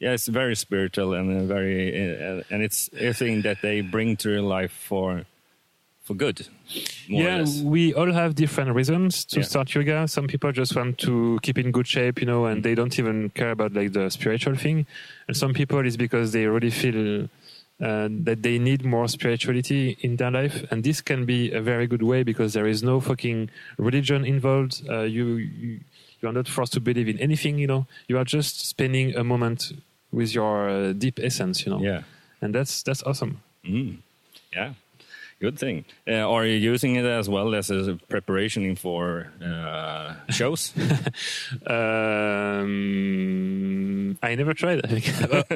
[0.00, 4.16] yeah, it's very spiritual and uh, very uh, and it's a thing that they bring
[4.18, 5.24] to their life for
[6.06, 6.38] for good.
[7.08, 9.46] Yeah, we all have different reasons to Yeah.
[9.50, 10.06] start yoga.
[10.16, 13.30] Some people just want to keep in good shape, you know, and they don't even
[13.30, 14.86] care about like the spiritual thing.
[15.28, 17.28] And some people is because they really feel
[17.88, 21.86] uh, that they need more spirituality in their life, and this can be a very
[21.86, 24.74] good way because there is no fucking religion involved.
[24.88, 25.80] Uh, you, you
[26.22, 27.86] you are not forced to believe in anything, you know.
[28.08, 29.72] You are just spending a moment
[30.10, 31.82] with your uh, deep essence, you know.
[31.82, 32.02] yeah,
[32.40, 33.42] And that's that's awesome.
[33.62, 33.98] mm.
[34.56, 34.72] yeah,
[35.40, 35.84] good thing.
[36.08, 40.72] Uh, are you using it as well as a preparation for uh, shows?
[42.76, 44.80] Um, I never tried.
[44.84, 45.06] I think.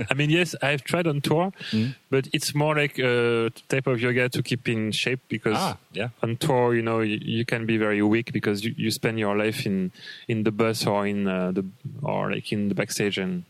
[0.10, 1.94] I mean, yes, I've tried on tour, Mm.
[2.10, 6.08] but it's more like a type of yoga to keep in shape because ah, yeah,
[6.22, 9.36] on tour, you know, you, you can be very weak because you, you spend your
[9.36, 9.92] life in
[10.28, 11.64] in the bus or in uh, the
[12.02, 13.44] or like in the backstage, and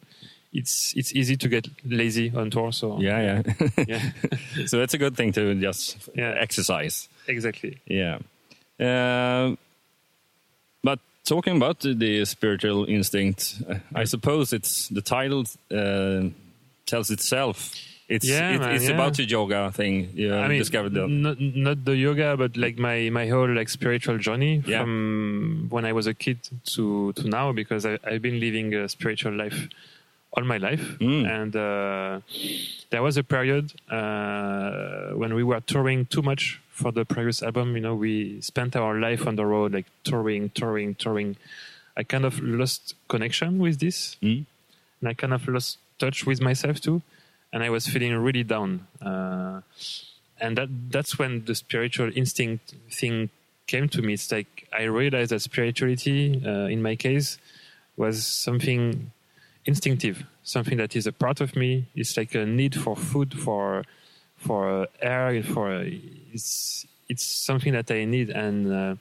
[0.53, 2.73] it's it's easy to get lazy on tour.
[2.73, 3.69] So Yeah, yeah.
[3.87, 4.11] yeah,
[4.67, 6.35] so that's a good thing to just Yeah.
[6.39, 7.09] exercise.
[7.29, 7.79] exactly.
[7.87, 8.19] Yeah.
[8.81, 9.55] Uh,
[10.83, 13.63] but talking about the, spiritual instinct,
[13.95, 16.31] I suppose it's the title uh,
[16.87, 17.75] tells itself.
[18.09, 18.95] It's Yeah, it- man, it's yeah.
[18.95, 20.95] about the yoga thing you I mean, discovered.
[20.95, 21.07] That.
[21.09, 24.81] not not the yoga, but like my my whole like spiritual journey Yeah.
[24.83, 26.39] from when I was a kid
[26.75, 29.69] to to now, because I, I've been living a spiritual life
[30.33, 31.27] all my life, Mm.
[31.29, 32.21] and uh,
[32.91, 37.75] there was a period uh, when we were touring too much for the previous album.
[37.77, 41.37] You know, we spent our life on the road, like touring, touring, touring.
[41.97, 44.47] I kind of lost connection with this Mm?
[45.01, 47.03] and I kind of lost touch with myself too,
[47.53, 48.87] and I was feeling really down.
[49.03, 49.61] Uh,
[50.41, 53.31] and that that's when the spiritual instinct thing
[53.67, 54.15] came to me.
[54.15, 57.39] It's like I realized that spirituality, uh, in my case,
[57.97, 59.11] was something
[59.71, 61.71] instinctive, something that is a part of me.
[61.95, 63.85] It's like a need for food, for
[64.37, 65.83] for air, for
[66.35, 68.95] it's it's something that I need, and uh,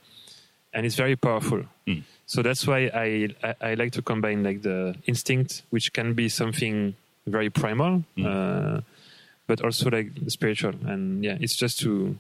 [0.73, 1.62] and it's very powerful.
[1.88, 2.03] Mm.
[2.25, 3.08] So that's why I,
[3.43, 6.95] I I like to combine like the instinct, which can be something
[7.27, 8.25] very primal, Mm.
[8.25, 8.82] uh,
[9.47, 10.73] but also like spiritual.
[10.86, 12.17] And yeah, it's just to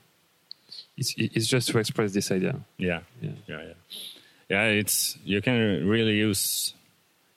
[0.97, 2.55] it's it's just to express this idea.
[2.77, 3.01] Yeah.
[3.21, 3.31] Yeah.
[3.47, 3.73] yeah, yeah,
[4.49, 4.63] yeah.
[4.81, 6.73] It's you can really use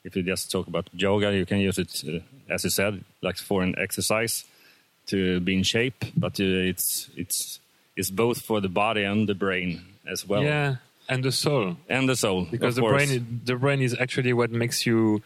[0.05, 2.21] if you just talk about yoga, you can use it uh,
[2.53, 4.45] as you said, like for an exercise
[5.07, 7.61] to be in shape, but uh, it's it's
[7.97, 10.77] it's both for the body and the brain as well, yeah,
[11.09, 12.47] and the soul, and the soul.
[12.51, 13.07] because of the course.
[13.09, 15.23] brain the brain is actually what makes you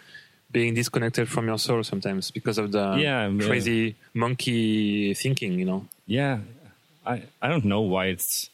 [0.50, 3.46] being disconnected from your soul sometimes because of the Yeah, yeah.
[3.46, 5.58] crazy monkey thinking.
[5.58, 5.86] You know.
[6.06, 6.40] Yeah,
[7.04, 8.50] I I don't know why it's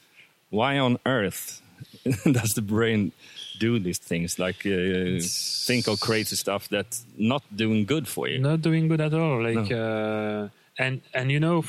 [0.51, 1.62] why on earth
[2.33, 3.13] does the brain
[3.59, 4.39] do these things?
[4.39, 5.21] Like uh,
[5.67, 8.39] think of crazy stuff that's not doing good for you.
[8.39, 11.65] not doing good at all like uh, and and you know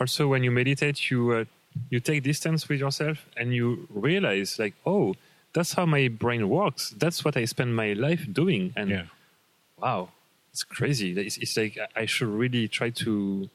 [0.00, 1.44] also when you meditate you uh,
[1.90, 5.14] you take distance with yourself and you realize like oh
[5.54, 6.94] that's how my brain works.
[6.98, 8.72] That's what i spend my life doing.
[8.76, 9.04] And Yeah.
[9.78, 10.08] wow
[10.52, 11.12] it's crazy.
[11.18, 13.48] It's, it's like I- i should really try to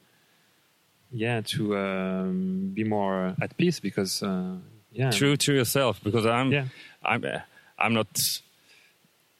[1.10, 4.56] yeah to um, be more at peace because uh,
[4.92, 6.66] yeah True to yourself, because I'm Yeah.
[7.02, 7.40] I'm uh,
[7.78, 8.08] I'm not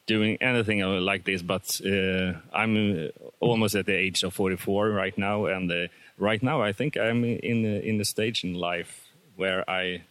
[0.06, 3.08] doing anything uh, like this, but uh, I'm uh,
[3.40, 7.24] almost at the age of 44 right now, and uh, right now I think I'm
[7.24, 9.06] in the, in the stage in life
[9.36, 10.02] where I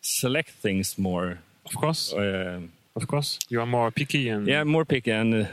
[0.00, 1.38] select things more.
[1.66, 5.46] of course um of course you are more picky and Yeah, more picky and uh,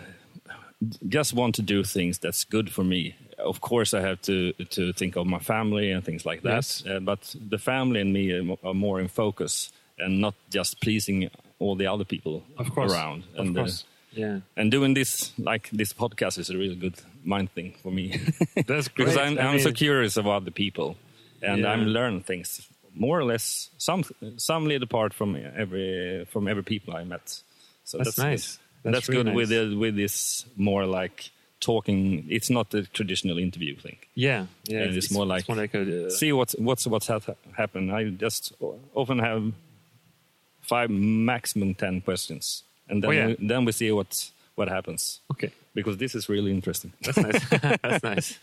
[1.07, 3.15] just want to do things that's good for me.
[3.37, 6.55] Of course, I have to to think of my family and things like that.
[6.55, 6.83] Yes.
[6.85, 8.31] Uh, but the family and me
[8.63, 13.23] are more in focus and not just pleasing all the other people of course around.
[13.37, 16.95] of and uh, course yeah and doing this like this podcast is a really good
[17.23, 18.07] mind thing for me
[18.67, 20.95] that's great because I'm I I'm so curious about the people
[21.41, 21.71] and Yeah.
[21.71, 24.03] I'm learning things more or less some
[24.37, 27.41] some little apart from every from every people I met.
[27.83, 28.59] So That's nice.
[28.83, 31.31] That's, That's really good with the, with this more like
[31.63, 32.25] talking.
[32.29, 33.97] It's not the traditional interview thing.
[34.15, 34.83] Yeah, yeah.
[34.83, 37.91] And it's more like- a uh, See what's what's what's ha- happened.
[37.91, 38.53] I just
[38.93, 39.53] often have
[40.61, 43.27] five maximum ten questions, and then Oh, yeah.
[43.27, 45.51] we, then we see what what happens okay.
[45.73, 46.93] because this is really interesting.
[47.01, 47.49] That's nice.
[47.81, 48.39] That's nice.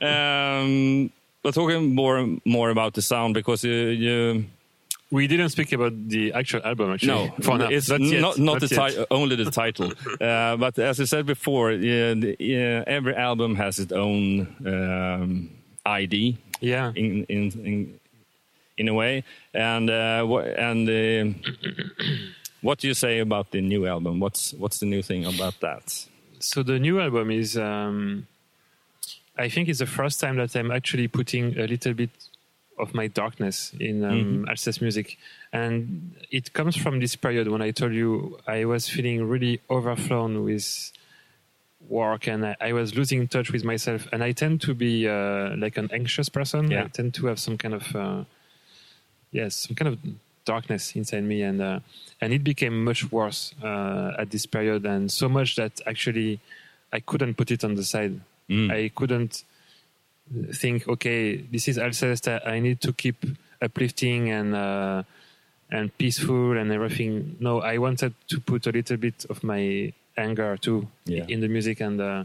[0.00, 1.10] um,
[1.42, 3.72] but talking more more about the sound because you,
[4.06, 4.44] you
[5.10, 7.08] we didn't speak about the actual album actually.
[7.28, 7.68] No, for now.
[7.68, 8.20] it's not yet.
[8.20, 8.90] not, not the yet.
[8.92, 9.92] ti- only the title.
[10.20, 15.50] uh, but as I said before, yeah, the, yeah, every album has its own um,
[15.86, 18.00] ID Yeah, in in in,
[18.76, 19.24] in a way.
[19.54, 21.38] And uh, wha- and uh,
[22.60, 24.20] what do you say about the new album?
[24.20, 26.06] What's what's the new thing about that?
[26.40, 27.56] so the new album is.
[27.56, 28.26] Um,
[29.36, 32.10] I think it's the first time that I'm actually putting a little bit
[32.78, 35.18] of my darkness in um, Alcest music,
[35.52, 40.44] and it comes from this period when I told you I was feeling really overflown
[40.44, 40.92] with
[41.88, 44.06] work and I, I was losing touch with myself.
[44.12, 46.70] And I tend to be uh, like an anxious person.
[46.70, 46.84] Yeah.
[46.84, 48.24] I tend to have some kind of uh,
[49.30, 49.98] yes, some kind of
[50.44, 51.80] darkness inside me, and uh,
[52.20, 56.40] and it became much worse uh, at this period, and so much that actually
[56.92, 58.20] I couldn't put it on the side.
[58.48, 58.72] Mm.
[58.72, 59.44] I couldn't
[60.52, 62.28] think, okay, this is Alcest.
[62.46, 63.24] I need to keep
[63.60, 65.02] uplifting and uh,
[65.70, 67.36] and peaceful and everything.
[67.40, 71.24] No, I wanted to put a little bit of my anger too Yeah.
[71.28, 72.24] in the music, and uh,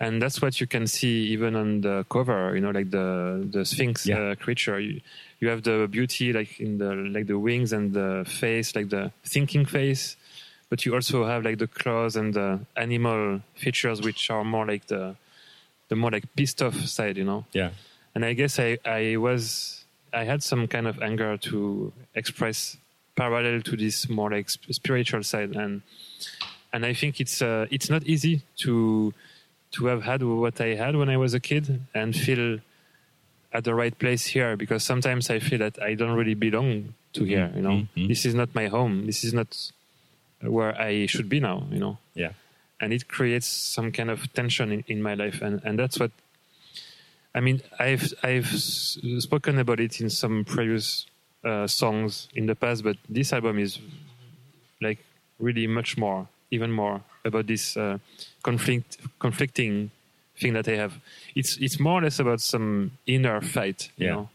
[0.00, 2.54] and that's what you can see even on the cover.
[2.54, 4.18] You know, like the the Sphinx Yeah.
[4.18, 4.78] uh, creature.
[4.80, 5.00] You,
[5.40, 9.12] you have the beauty like in the like the wings and the face, like the
[9.24, 10.16] thinking face.
[10.70, 14.86] but you also have like the claws and the animal features, which are more like
[14.88, 15.14] the
[15.88, 17.44] the more like pissed off side, you know.
[17.52, 17.70] Yeah.
[18.14, 22.76] And I guess I I was I had some kind of anger to express
[23.16, 25.82] parallel to this more like sp- spiritual side, and
[26.72, 29.12] and I think it's uh, it's not easy to
[29.72, 32.60] to have had what I had when I was a kid and feel
[33.52, 37.24] at the right place here because sometimes I feel that I don't really belong to
[37.24, 37.50] here.
[37.54, 38.08] You know, Mhm.
[38.08, 39.06] this is not my home.
[39.06, 39.50] This is not
[40.40, 41.66] where I should be now.
[41.70, 42.32] You know, Yeah.
[42.80, 46.10] And it creates some kind of tension in, in my life, and and that's what.
[47.36, 51.06] I mean, I've I've spoken about it in some previous
[51.44, 53.78] uh, songs in the past, but this album is
[54.80, 54.98] like
[55.40, 57.98] really much more, even more about this uh,
[58.42, 59.90] conflict, conflicting
[60.40, 60.94] thing that I have.
[61.34, 64.12] It's it's more or less about some inner fight, you Yeah.
[64.14, 64.28] know,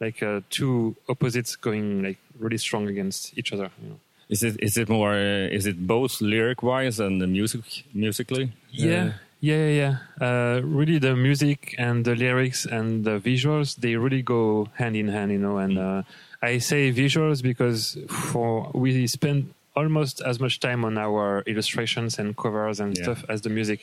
[0.00, 3.70] like uh, two opposites going like really strong against each other.
[3.82, 4.00] You know.
[4.34, 7.64] Is it is it more uh, is it both lyric wise and the music
[8.04, 8.46] musically?
[8.72, 9.12] Yeah, Uh,
[9.50, 9.94] yeah, yeah, yeah.
[10.26, 14.42] Uh, really, the music and the lyrics and the visuals they really go
[14.80, 15.56] hand in hand, you know.
[15.64, 16.02] And uh,
[16.42, 19.38] I say visuals because for we spend
[19.76, 23.02] almost as much time on our illustrations and covers and Yeah.
[23.04, 23.80] stuff as the music.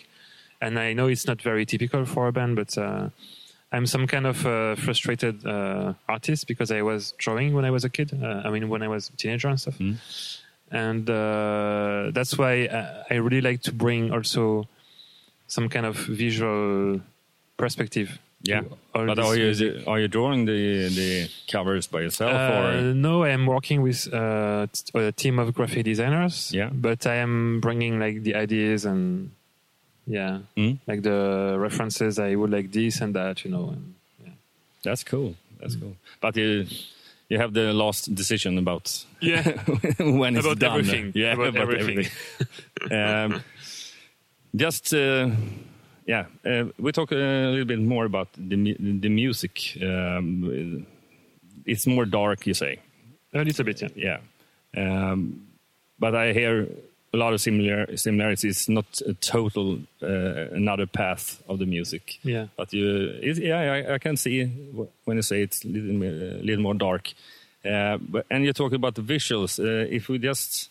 [0.64, 3.10] And I know it's not very typical for a band, but uh,
[3.72, 7.86] I'm some kind of uh, frustrated uh, artist because I was drawing when I was
[7.86, 8.12] a kid.
[8.14, 9.78] Uh, I mean, when I was a teenager and stuff.
[9.78, 9.98] Mm.
[10.72, 14.68] And uh, that's why I, I really like to bring also
[15.48, 17.02] some kind of visual
[17.58, 18.20] perspective.
[18.44, 18.62] Yeah.
[18.94, 19.88] But are you music.
[19.88, 24.12] are you drawing the the covers by yourself Uh, or no, I am working with
[24.12, 26.52] uh, a team of graphic designers.
[26.54, 26.70] Yeah.
[26.74, 29.32] But I am bringing like the ideas and
[30.12, 30.74] yeah, Hmm?
[30.88, 32.20] like the references.
[32.20, 33.70] I would like this and that, you know.
[33.76, 33.94] And,
[34.24, 34.34] yeah.
[34.84, 35.36] That's cool.
[35.60, 35.96] That's cool.
[36.20, 36.66] But you
[37.30, 39.44] you have the last decision about Yeah.
[40.20, 40.80] when it's About done.
[40.80, 41.12] everything.
[41.16, 42.12] Yeah, About everything.
[42.92, 43.42] um,
[44.56, 45.30] just uh,
[46.08, 47.16] yeah, uh, we talk a
[47.52, 49.78] little bit more about the the music.
[49.82, 50.86] Um,
[51.66, 52.80] it's more dark, you say.
[53.34, 53.90] A little bit, yeah.
[54.76, 55.48] Yeah, um,
[56.00, 56.68] but I hear
[57.14, 58.58] a lot of similar similarities.
[58.58, 62.20] It's not a total uh, another path of the music.
[62.24, 62.48] Yeah.
[62.56, 64.46] But you, it, yeah, I, I can see
[65.06, 67.12] when you say it's a little, a little more dark.
[67.66, 69.60] Uh, but, and you talk about the visuals.
[69.60, 70.70] Uh, if we just,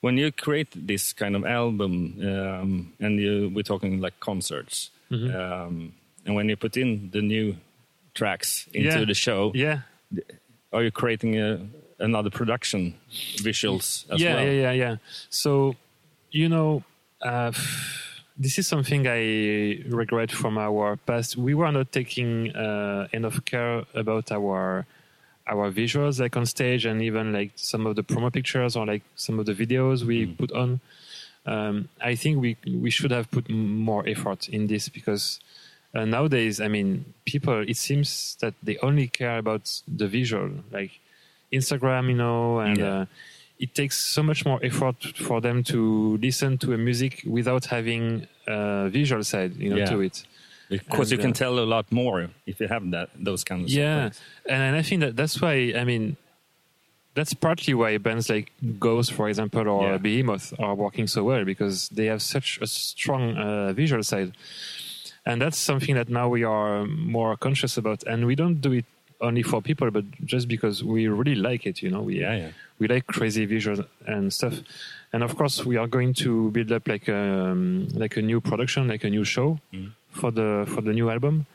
[0.00, 5.34] when you create this kind of album, um, and you, we're talking like concerts, Mm-hmm.
[5.36, 5.92] um,
[6.24, 7.56] and when you put in the new
[8.14, 9.04] tracks into Yeah.
[9.04, 9.80] the show, Yeah.
[10.72, 11.58] are you creating a,
[12.00, 12.94] another production
[13.36, 14.44] visuals as yeah, well?
[14.44, 14.96] yeah, yeah, yeah.
[15.28, 15.76] So,
[16.30, 16.82] you know,
[17.22, 17.52] uh,
[18.36, 21.36] this is something I regret from our past.
[21.36, 24.86] We were not taking uh, enough care about our
[25.46, 29.02] our visuals, like on stage, and even like some of the promo pictures or like
[29.16, 30.80] some of the videos we put on.
[31.44, 35.40] Um, I think we we should have put more effort in this because
[35.94, 37.64] uh, nowadays, I mean, people.
[37.66, 41.00] It seems that they only care about the visual, like
[41.52, 43.00] Instagram, you know, and Yeah.
[43.00, 43.06] uh,
[43.58, 48.26] it takes so much more effort for them to listen to a music without having
[48.46, 49.90] a visual side, you know, Yeah.
[49.90, 50.24] to it.
[50.68, 53.64] Because And, you can uh, tell a lot more if you have that those kinds
[53.72, 54.10] of Yeah,
[54.48, 55.74] and, and I think that that's why.
[55.76, 56.16] I mean,
[57.14, 59.98] that's partly why bands like Ghost, for example, or Yeah.
[59.98, 64.30] Behemoth are working so well because they have such a strong uh, visual side,
[65.26, 68.84] and that's something that now we are more conscious about, and we don't do it
[69.20, 71.82] only for people, but just because we really like it.
[71.82, 72.50] You know, we Yeah, yeah.
[72.78, 74.54] we like crazy visuals and stuff.
[75.12, 78.88] And of course, we are going to build up like um, like a new production,
[78.88, 79.90] like a new show Mm.
[80.10, 81.46] for the for the new album.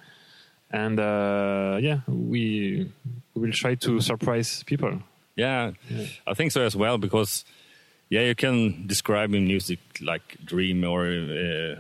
[0.71, 2.89] And uh, yeah, we
[3.33, 5.01] we will try to surprise people.
[5.35, 6.05] Yeah, Yeah.
[6.27, 7.45] I think so as well because
[8.09, 11.75] yeah, you can describe in music like dream or uh,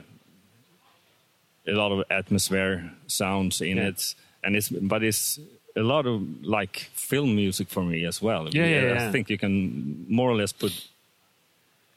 [1.67, 3.87] a lot of atmosphere sounds in Yeah.
[3.89, 5.39] it, and it's but it's
[5.75, 8.47] a lot of like film music for me as well.
[8.49, 10.71] Yeah, yeah, I think you can more or less put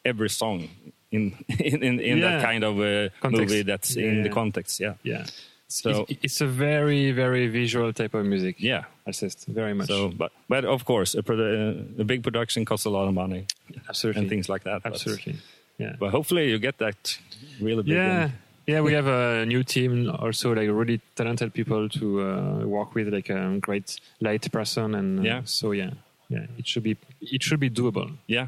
[0.04, 0.68] every song
[1.10, 2.30] in in in, in Yeah.
[2.30, 4.80] that kind of uh, movie that's Yeah, in the context.
[4.80, 5.24] Yeah, Yeah.
[5.68, 8.56] so It- it's a very very visual type of music.
[8.58, 8.84] yeah.
[9.06, 9.86] assist very much.
[9.88, 13.46] So, but but of course, a, produ- a big production costs a lot of money
[13.88, 14.82] absolutely, and things like that.
[14.82, 15.36] but- absolutely.
[15.78, 15.96] Yeah.
[15.98, 17.18] But hopefully you get that
[17.60, 17.94] really big.
[17.94, 18.30] yeah.
[18.68, 23.08] Yeah we have a new team also like really talented people to uh, work with
[23.08, 25.40] like a great light person and uh, Yeah.
[25.44, 25.90] so yeah
[26.28, 28.46] yeah it should be it should be doable Yeah,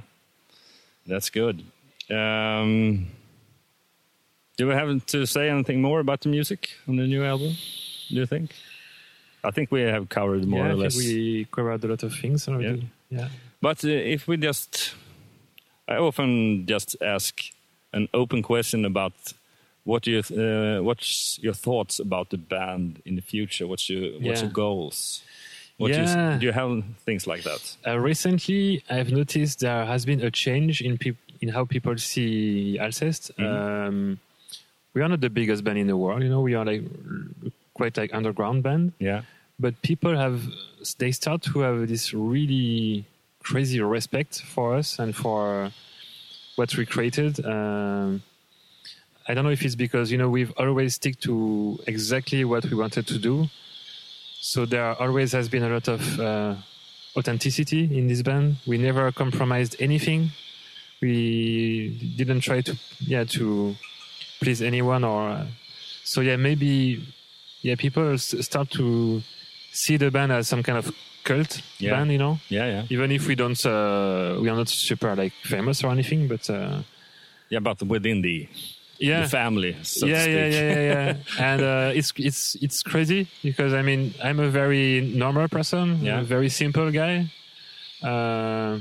[1.06, 1.56] that's good.
[2.10, 3.06] Um,
[4.56, 7.52] do we have to say anything more about the music on the new album?
[8.08, 8.50] Do you think?
[9.44, 10.96] I think we have covered more yeah, or less.
[10.96, 13.28] we covered a lot of things already yeah,
[13.62, 14.94] But uh, if we just,
[15.88, 17.40] I often just ask
[17.92, 19.14] an open question about
[19.84, 23.66] what you uh, what's your thoughts about the band in the future?
[23.66, 24.46] What's your what's Yeah.
[24.46, 25.22] your goals?
[25.78, 26.36] What Yeah.
[26.38, 27.76] do you have things like that?
[27.86, 32.76] Uh, recently, I've noticed there has been a change in peop- in how people see
[32.78, 33.30] Alcest.
[33.38, 34.18] Um,
[34.92, 36.42] we are not the biggest band in the world, you know.
[36.42, 36.82] We are like
[37.74, 39.22] quite like underground band, Yeah,
[39.58, 40.42] but people have
[40.98, 43.04] they start to have this really
[43.42, 45.70] crazy respect for us and for
[46.56, 47.42] what we created.
[47.44, 48.22] Um,
[49.28, 52.76] I don't know if it's because you know we've always stick to exactly what we
[52.76, 53.48] wanted to do,
[54.40, 56.54] so there always has been a lot of uh,
[57.16, 58.56] authenticity in this band.
[58.66, 60.30] We never compromised anything.
[61.00, 63.74] We didn't try to yeah to
[64.40, 65.46] please anyone or
[66.04, 67.02] so yeah maybe
[67.62, 69.22] yeah people s- start to
[69.72, 70.94] see the band as some kind of
[71.24, 71.92] cult Yeah.
[71.92, 75.32] band you know yeah, yeah, even if we don't uh, we are not super like
[75.42, 76.82] famous or anything but uh,
[77.48, 77.60] yeah.
[77.60, 78.48] But within the
[79.00, 80.54] yeah the family, so yeah, to yeah, speak.
[80.54, 81.14] yeah, yeah, yeah.
[81.52, 86.20] and uh, it's it's it's crazy because I mean I'm a very normal person, Yeah.
[86.20, 87.30] a very simple guy,
[88.02, 88.78] uh,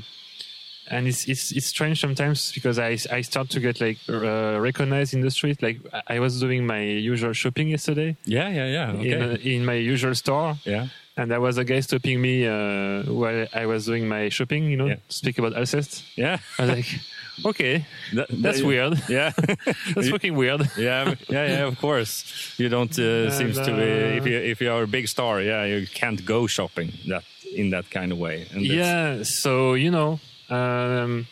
[0.90, 5.14] and it's it's it's strange sometimes because I I start to get like uh, recognized
[5.14, 5.62] in the street.
[5.62, 8.92] Like I- was doing my usual shopping yesterday yeah, yeah, yeah.
[8.98, 9.10] Okay.
[9.12, 13.04] in uh, in my usual store, yeah, and there was a guy stopping me uh,
[13.12, 14.64] while I was doing my shopping.
[14.70, 14.96] You know, Yeah.
[15.08, 16.02] speak about Alcest.
[16.16, 16.38] yeah.
[16.58, 16.90] I was like,
[17.44, 17.84] okay,
[18.14, 19.00] That- that's that- weird.
[19.08, 19.32] Yeah,
[19.94, 20.60] That's fucking weird.
[20.78, 21.66] yeah, yeah, yeah.
[21.66, 22.24] Of course,
[22.58, 25.40] you don't uh, seems to be uh, if you if you are a big star.
[25.42, 27.24] Yeah, you can't go shopping that
[27.56, 28.46] in that kind of way.
[28.52, 30.20] And Yeah, so you know,
[30.50, 31.26] um,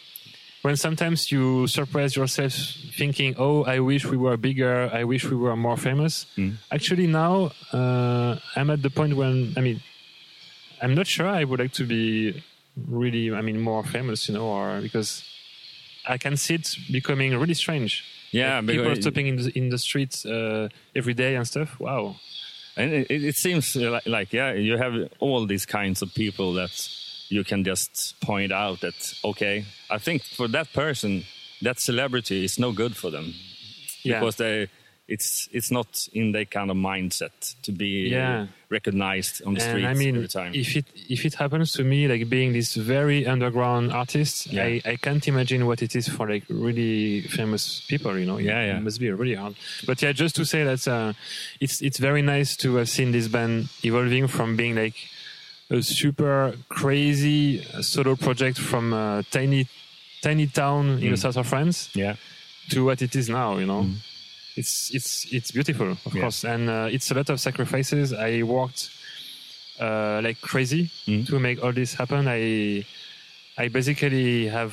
[0.62, 2.52] when sometimes you surprise yourself
[2.98, 4.90] thinking, "Oh, I wish we were bigger.
[4.92, 6.56] I wish we were more famous." Mm.
[6.70, 9.80] Actually, now uh, I'm at the point when I mean,
[10.82, 12.42] I'm not sure I would like to be
[12.88, 15.24] really, I mean, more famous, you know, or because
[16.09, 18.04] I can see it becoming really strange.
[18.32, 18.56] yeah.
[18.56, 21.78] Like, people are stopping in the, in the streets uh, every day and stuff.
[21.78, 22.16] Wow.
[22.76, 26.70] And it, it seems like, like, yeah, you have all these kinds of people that
[27.28, 28.94] you can just point out that,
[29.24, 31.24] okay, I think for that person,
[31.62, 33.34] that celebrity is no good for them
[34.04, 34.20] Yeah.
[34.20, 34.68] because they,
[35.09, 38.46] it's it's not in their kind of mindset to be Yeah.
[38.70, 40.52] recognized on the and streets I mean, every time.
[40.54, 44.64] if it if it happens to me, like being this very underground artist, Yeah.
[44.64, 48.18] I, I can't imagine what it is for like really famous people.
[48.18, 48.76] You know, Yeah, yeah.
[48.78, 49.54] it must be really hard.
[49.86, 51.12] But yeah, just to say that uh,
[51.61, 54.96] it's it's very nice to have seen this band evolving from being like
[55.70, 59.66] a super crazy solo project from a tiny
[60.22, 61.18] tiny town in the Mm.
[61.18, 62.16] south of France yeah,
[62.70, 63.56] to what it is now.
[63.59, 63.86] You know,
[64.59, 66.14] it's it's it's beautiful, of.
[66.14, 66.22] Yeah.
[66.22, 68.12] course, and uh, it's a lot of sacrifices.
[68.12, 68.90] I worked
[69.80, 71.26] uh, like crazy Mm.
[71.26, 72.26] to make all this happen.
[72.28, 72.84] I
[73.56, 74.72] I basically have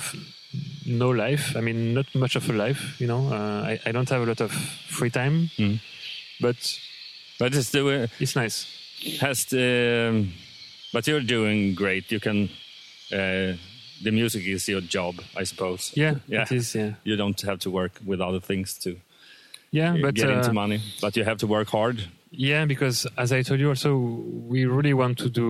[0.85, 1.55] no life.
[1.57, 2.99] I mean, not much of a life.
[3.01, 4.51] You know, uh, I I don't have a lot of
[4.97, 5.79] free time, Mm.
[6.41, 6.57] but
[7.39, 8.65] but it's the way- it's nice.
[9.21, 10.33] has the, um,
[10.93, 12.11] but you're doing great.
[12.11, 12.49] You can.
[13.11, 13.53] Uh,
[14.03, 15.91] the music is your job, I suppose.
[15.95, 16.41] Yeah, yeah.
[16.43, 16.73] it is.
[16.75, 18.95] Yeah, You don't have to work with other things to
[19.75, 21.97] yeah, but get uh, into money, but you have to work hard.
[22.31, 23.91] Yeah, because as I told you, also
[24.51, 25.49] we really want to do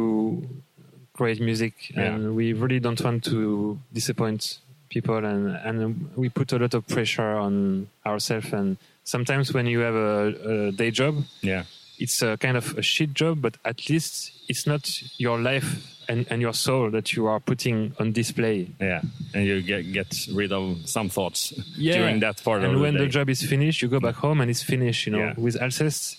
[1.13, 2.29] great music, and Yeah.
[2.39, 4.41] we really don't want to disappoint
[4.89, 5.77] people, and and
[6.21, 8.53] we put a lot of pressure on ourselves.
[8.53, 11.63] And sometimes when you have a, a day job, Yeah,
[12.03, 14.83] it's a kind of a shit job, but at least it's not
[15.17, 15.69] your life
[16.09, 18.69] and, and your soul that you are putting on display.
[18.79, 19.01] yeah,
[19.33, 23.07] and you get get rid of some thoughts during that part and when the the
[23.07, 25.05] job is finished, you go back home and it's finished.
[25.07, 25.33] You know, Yeah.
[25.37, 26.17] with Alcest,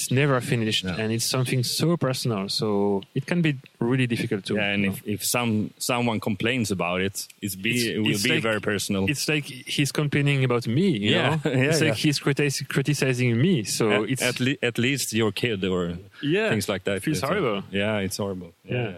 [0.00, 0.94] it's never finished, No.
[1.00, 2.48] and it's something so personal.
[2.48, 4.54] So it can be really difficult to.
[4.54, 8.22] yeah, and if, if some someone complains about it, it's be It's- it will it's
[8.22, 9.02] be like- very personal.
[9.10, 10.88] it's like he's complaining about me.
[11.04, 13.64] You Yeah, know, yeah, it's like he's criti- criticizing me.
[13.64, 16.96] So at, it's at, le- at least your kid or yeah, things like that.
[16.96, 17.62] It feels It's, horrible.
[17.70, 18.52] Yeah, it's horrible.
[18.64, 18.92] Yeah.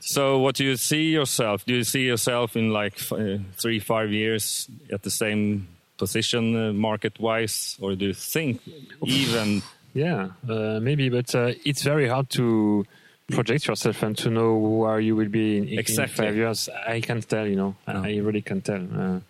[0.00, 1.64] So, what do you see yourself?
[1.66, 5.66] Do you see yourself in like f- uh, three, five years at the same
[5.98, 8.60] position uh, market wise, or do you think
[9.06, 9.62] even?
[9.94, 12.84] Yeah, uh, maybe, but uh, it's very hard to
[13.30, 16.26] project yourself and to know where you will be in, in Exactly.
[16.26, 16.68] five years.
[16.86, 17.76] I can't tell, you know.
[17.88, 18.02] No.
[18.04, 18.82] I really can't tell.
[18.94, 19.20] Uh,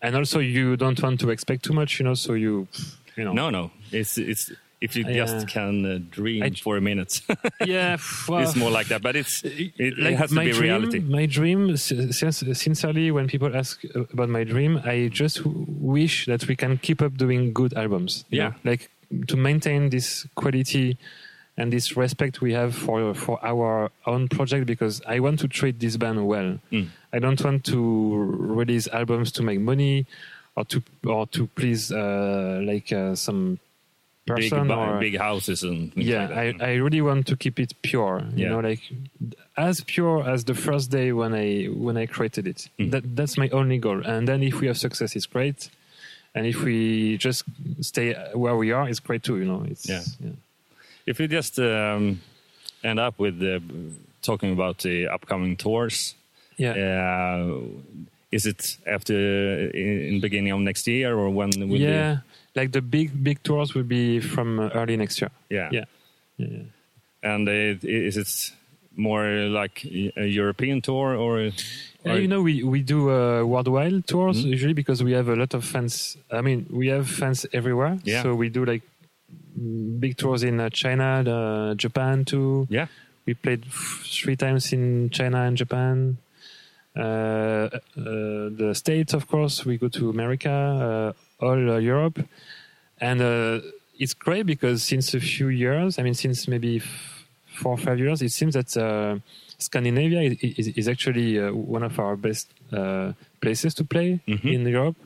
[0.00, 2.14] and also, you don't want to expect too much, you know.
[2.14, 2.68] So you,
[3.16, 3.32] you know.
[3.32, 3.70] No, no.
[3.90, 7.20] It's it's if you just can uh, dream I- for a minute,
[7.66, 7.96] Yeah,
[8.28, 9.00] well, it's more like that.
[9.02, 10.98] But it's it, it like has to my be dream, reality.
[11.00, 16.46] My dream, sin- sin- sincerely, when people ask about my dream, I just wish that
[16.48, 18.24] we can keep up doing good albums.
[18.30, 18.48] Yeah.
[18.48, 18.54] know?
[18.64, 18.90] like
[19.28, 20.96] to maintain this quality
[21.56, 25.78] and this respect we have for for our own project because I want to treat
[25.78, 26.58] this band well.
[26.72, 26.88] Mm.
[27.12, 28.14] I don't want to
[28.58, 30.06] release albums to make money
[30.56, 33.58] or to or to please uh, like uh, some
[34.26, 36.64] Big, person bu- or big houses and yeah like that.
[36.64, 38.52] I, I really want to keep it pure you Yeah.
[38.52, 38.80] know like
[39.54, 42.90] as pure as the first day when i when i created it Mm.
[42.92, 45.68] that that's my only goal and then if we have success it's great
[46.34, 47.44] and if we just
[47.80, 50.02] stay where we are it's great too you know it's Yeah.
[51.06, 52.20] If we just um,
[52.82, 53.60] end up with uh,
[54.22, 56.14] talking about the upcoming tours,
[56.56, 57.60] yeah uh,
[58.32, 59.14] is it after
[59.70, 62.18] in, in beginning of next year or when will yeah
[62.54, 65.30] like the big big tours will be from early next year?
[65.50, 65.68] Yeah.
[65.72, 65.84] yeah
[66.36, 66.62] yeah, yeah.
[67.22, 68.52] And uh, is it
[68.96, 71.50] more like a European tour or?
[72.04, 74.50] Yeah, you know, we, we do uh, worldwide tours Mhm.
[74.50, 76.16] usually because we have a lot of fans.
[76.30, 77.98] I mean, we have fans everywhere.
[78.04, 78.22] Yeah.
[78.22, 78.82] So we do like
[79.58, 82.66] mm, big tours in uh, China, the, Japan too.
[82.70, 82.86] yeah.
[83.26, 86.18] We played f- three times in China and Japan.
[86.96, 89.64] Uh, uh, the States, of course.
[89.64, 92.20] We go to America, uh, all uh, Europe.
[93.00, 93.60] And uh,
[93.98, 97.98] it's great because since a few years, I mean, since maybe f- four or five
[97.98, 99.18] years, it seems that uh,
[99.64, 104.52] Scandinavia is, is, is actually uh, one of our best uh, places to play Mhm.
[104.56, 104.96] in Europe.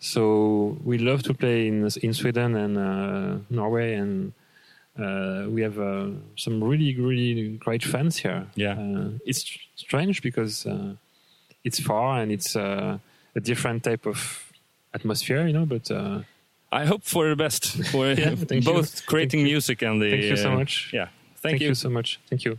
[0.00, 4.32] So we love to play in in Sweden and uh, Norway, and
[4.96, 8.42] uh, we have uh, some really really great fans here.
[8.54, 8.78] Yeah.
[8.78, 10.94] uh, it's tr- strange because uh,
[11.64, 12.98] it's far and it's uh,
[13.34, 14.18] a different type of
[14.92, 15.66] atmosphere, you know.
[15.66, 16.22] But uh,
[16.70, 18.72] I hope for the best for Yeah, thank you.
[18.72, 20.10] both creating Thank music and the.
[20.10, 20.90] Thank you so uh, much.
[20.92, 21.08] Yeah.
[21.42, 21.74] thank, Thank, you.
[21.74, 22.18] so much.
[22.30, 22.58] Thank you.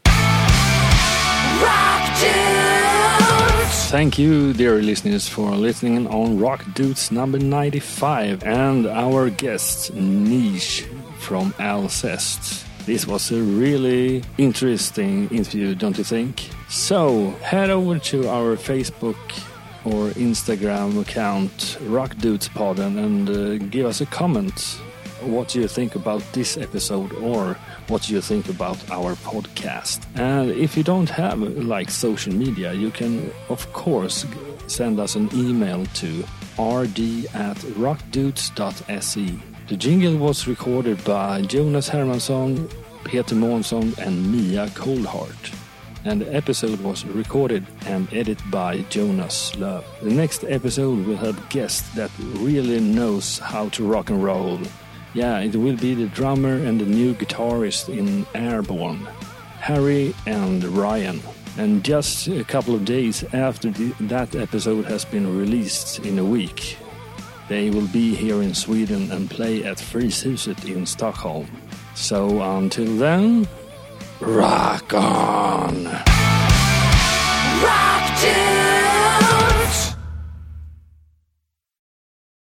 [3.90, 10.84] Thank you, dear listeners, for listening on Rock Dudes number 95 and our guest, Neige
[11.18, 12.66] from Alcest.
[12.86, 16.50] This was a really interesting interview, don't you think?
[16.70, 19.18] So, head over to our Facebook
[19.86, 24.60] or Instagram account, Rock Dudes Podden, and uh, give us a comment.
[25.22, 27.58] What do you think about this episode, or
[27.90, 30.06] what do you think about our podcast?
[30.16, 34.26] And if you don't have like social media, you can of course
[34.68, 36.24] send us an email to
[36.60, 37.00] rd
[37.34, 39.40] at rockdudes.se.
[39.68, 42.72] The jingle was recorded by Jonas Hermansson,
[43.04, 45.56] Peter Månsson, and Mia Coldheart
[46.06, 49.86] and the episode was recorded and edited by Jonas Love.
[50.02, 54.60] The next episode will have guests that really knows how to rock and roll.
[55.14, 59.08] Yeah, it will be the drummer and the new guitarist in Airborne,
[59.60, 61.22] Harry and Ryan.
[61.58, 66.24] And just a couple of days after the, that episode has been released in a
[66.24, 66.78] week,
[67.50, 71.50] they will be here in Sweden and play at Fryshuset in Stockholm.
[71.96, 73.48] So until then,
[74.22, 75.86] rock on!
[77.64, 78.89] Rock Dudes!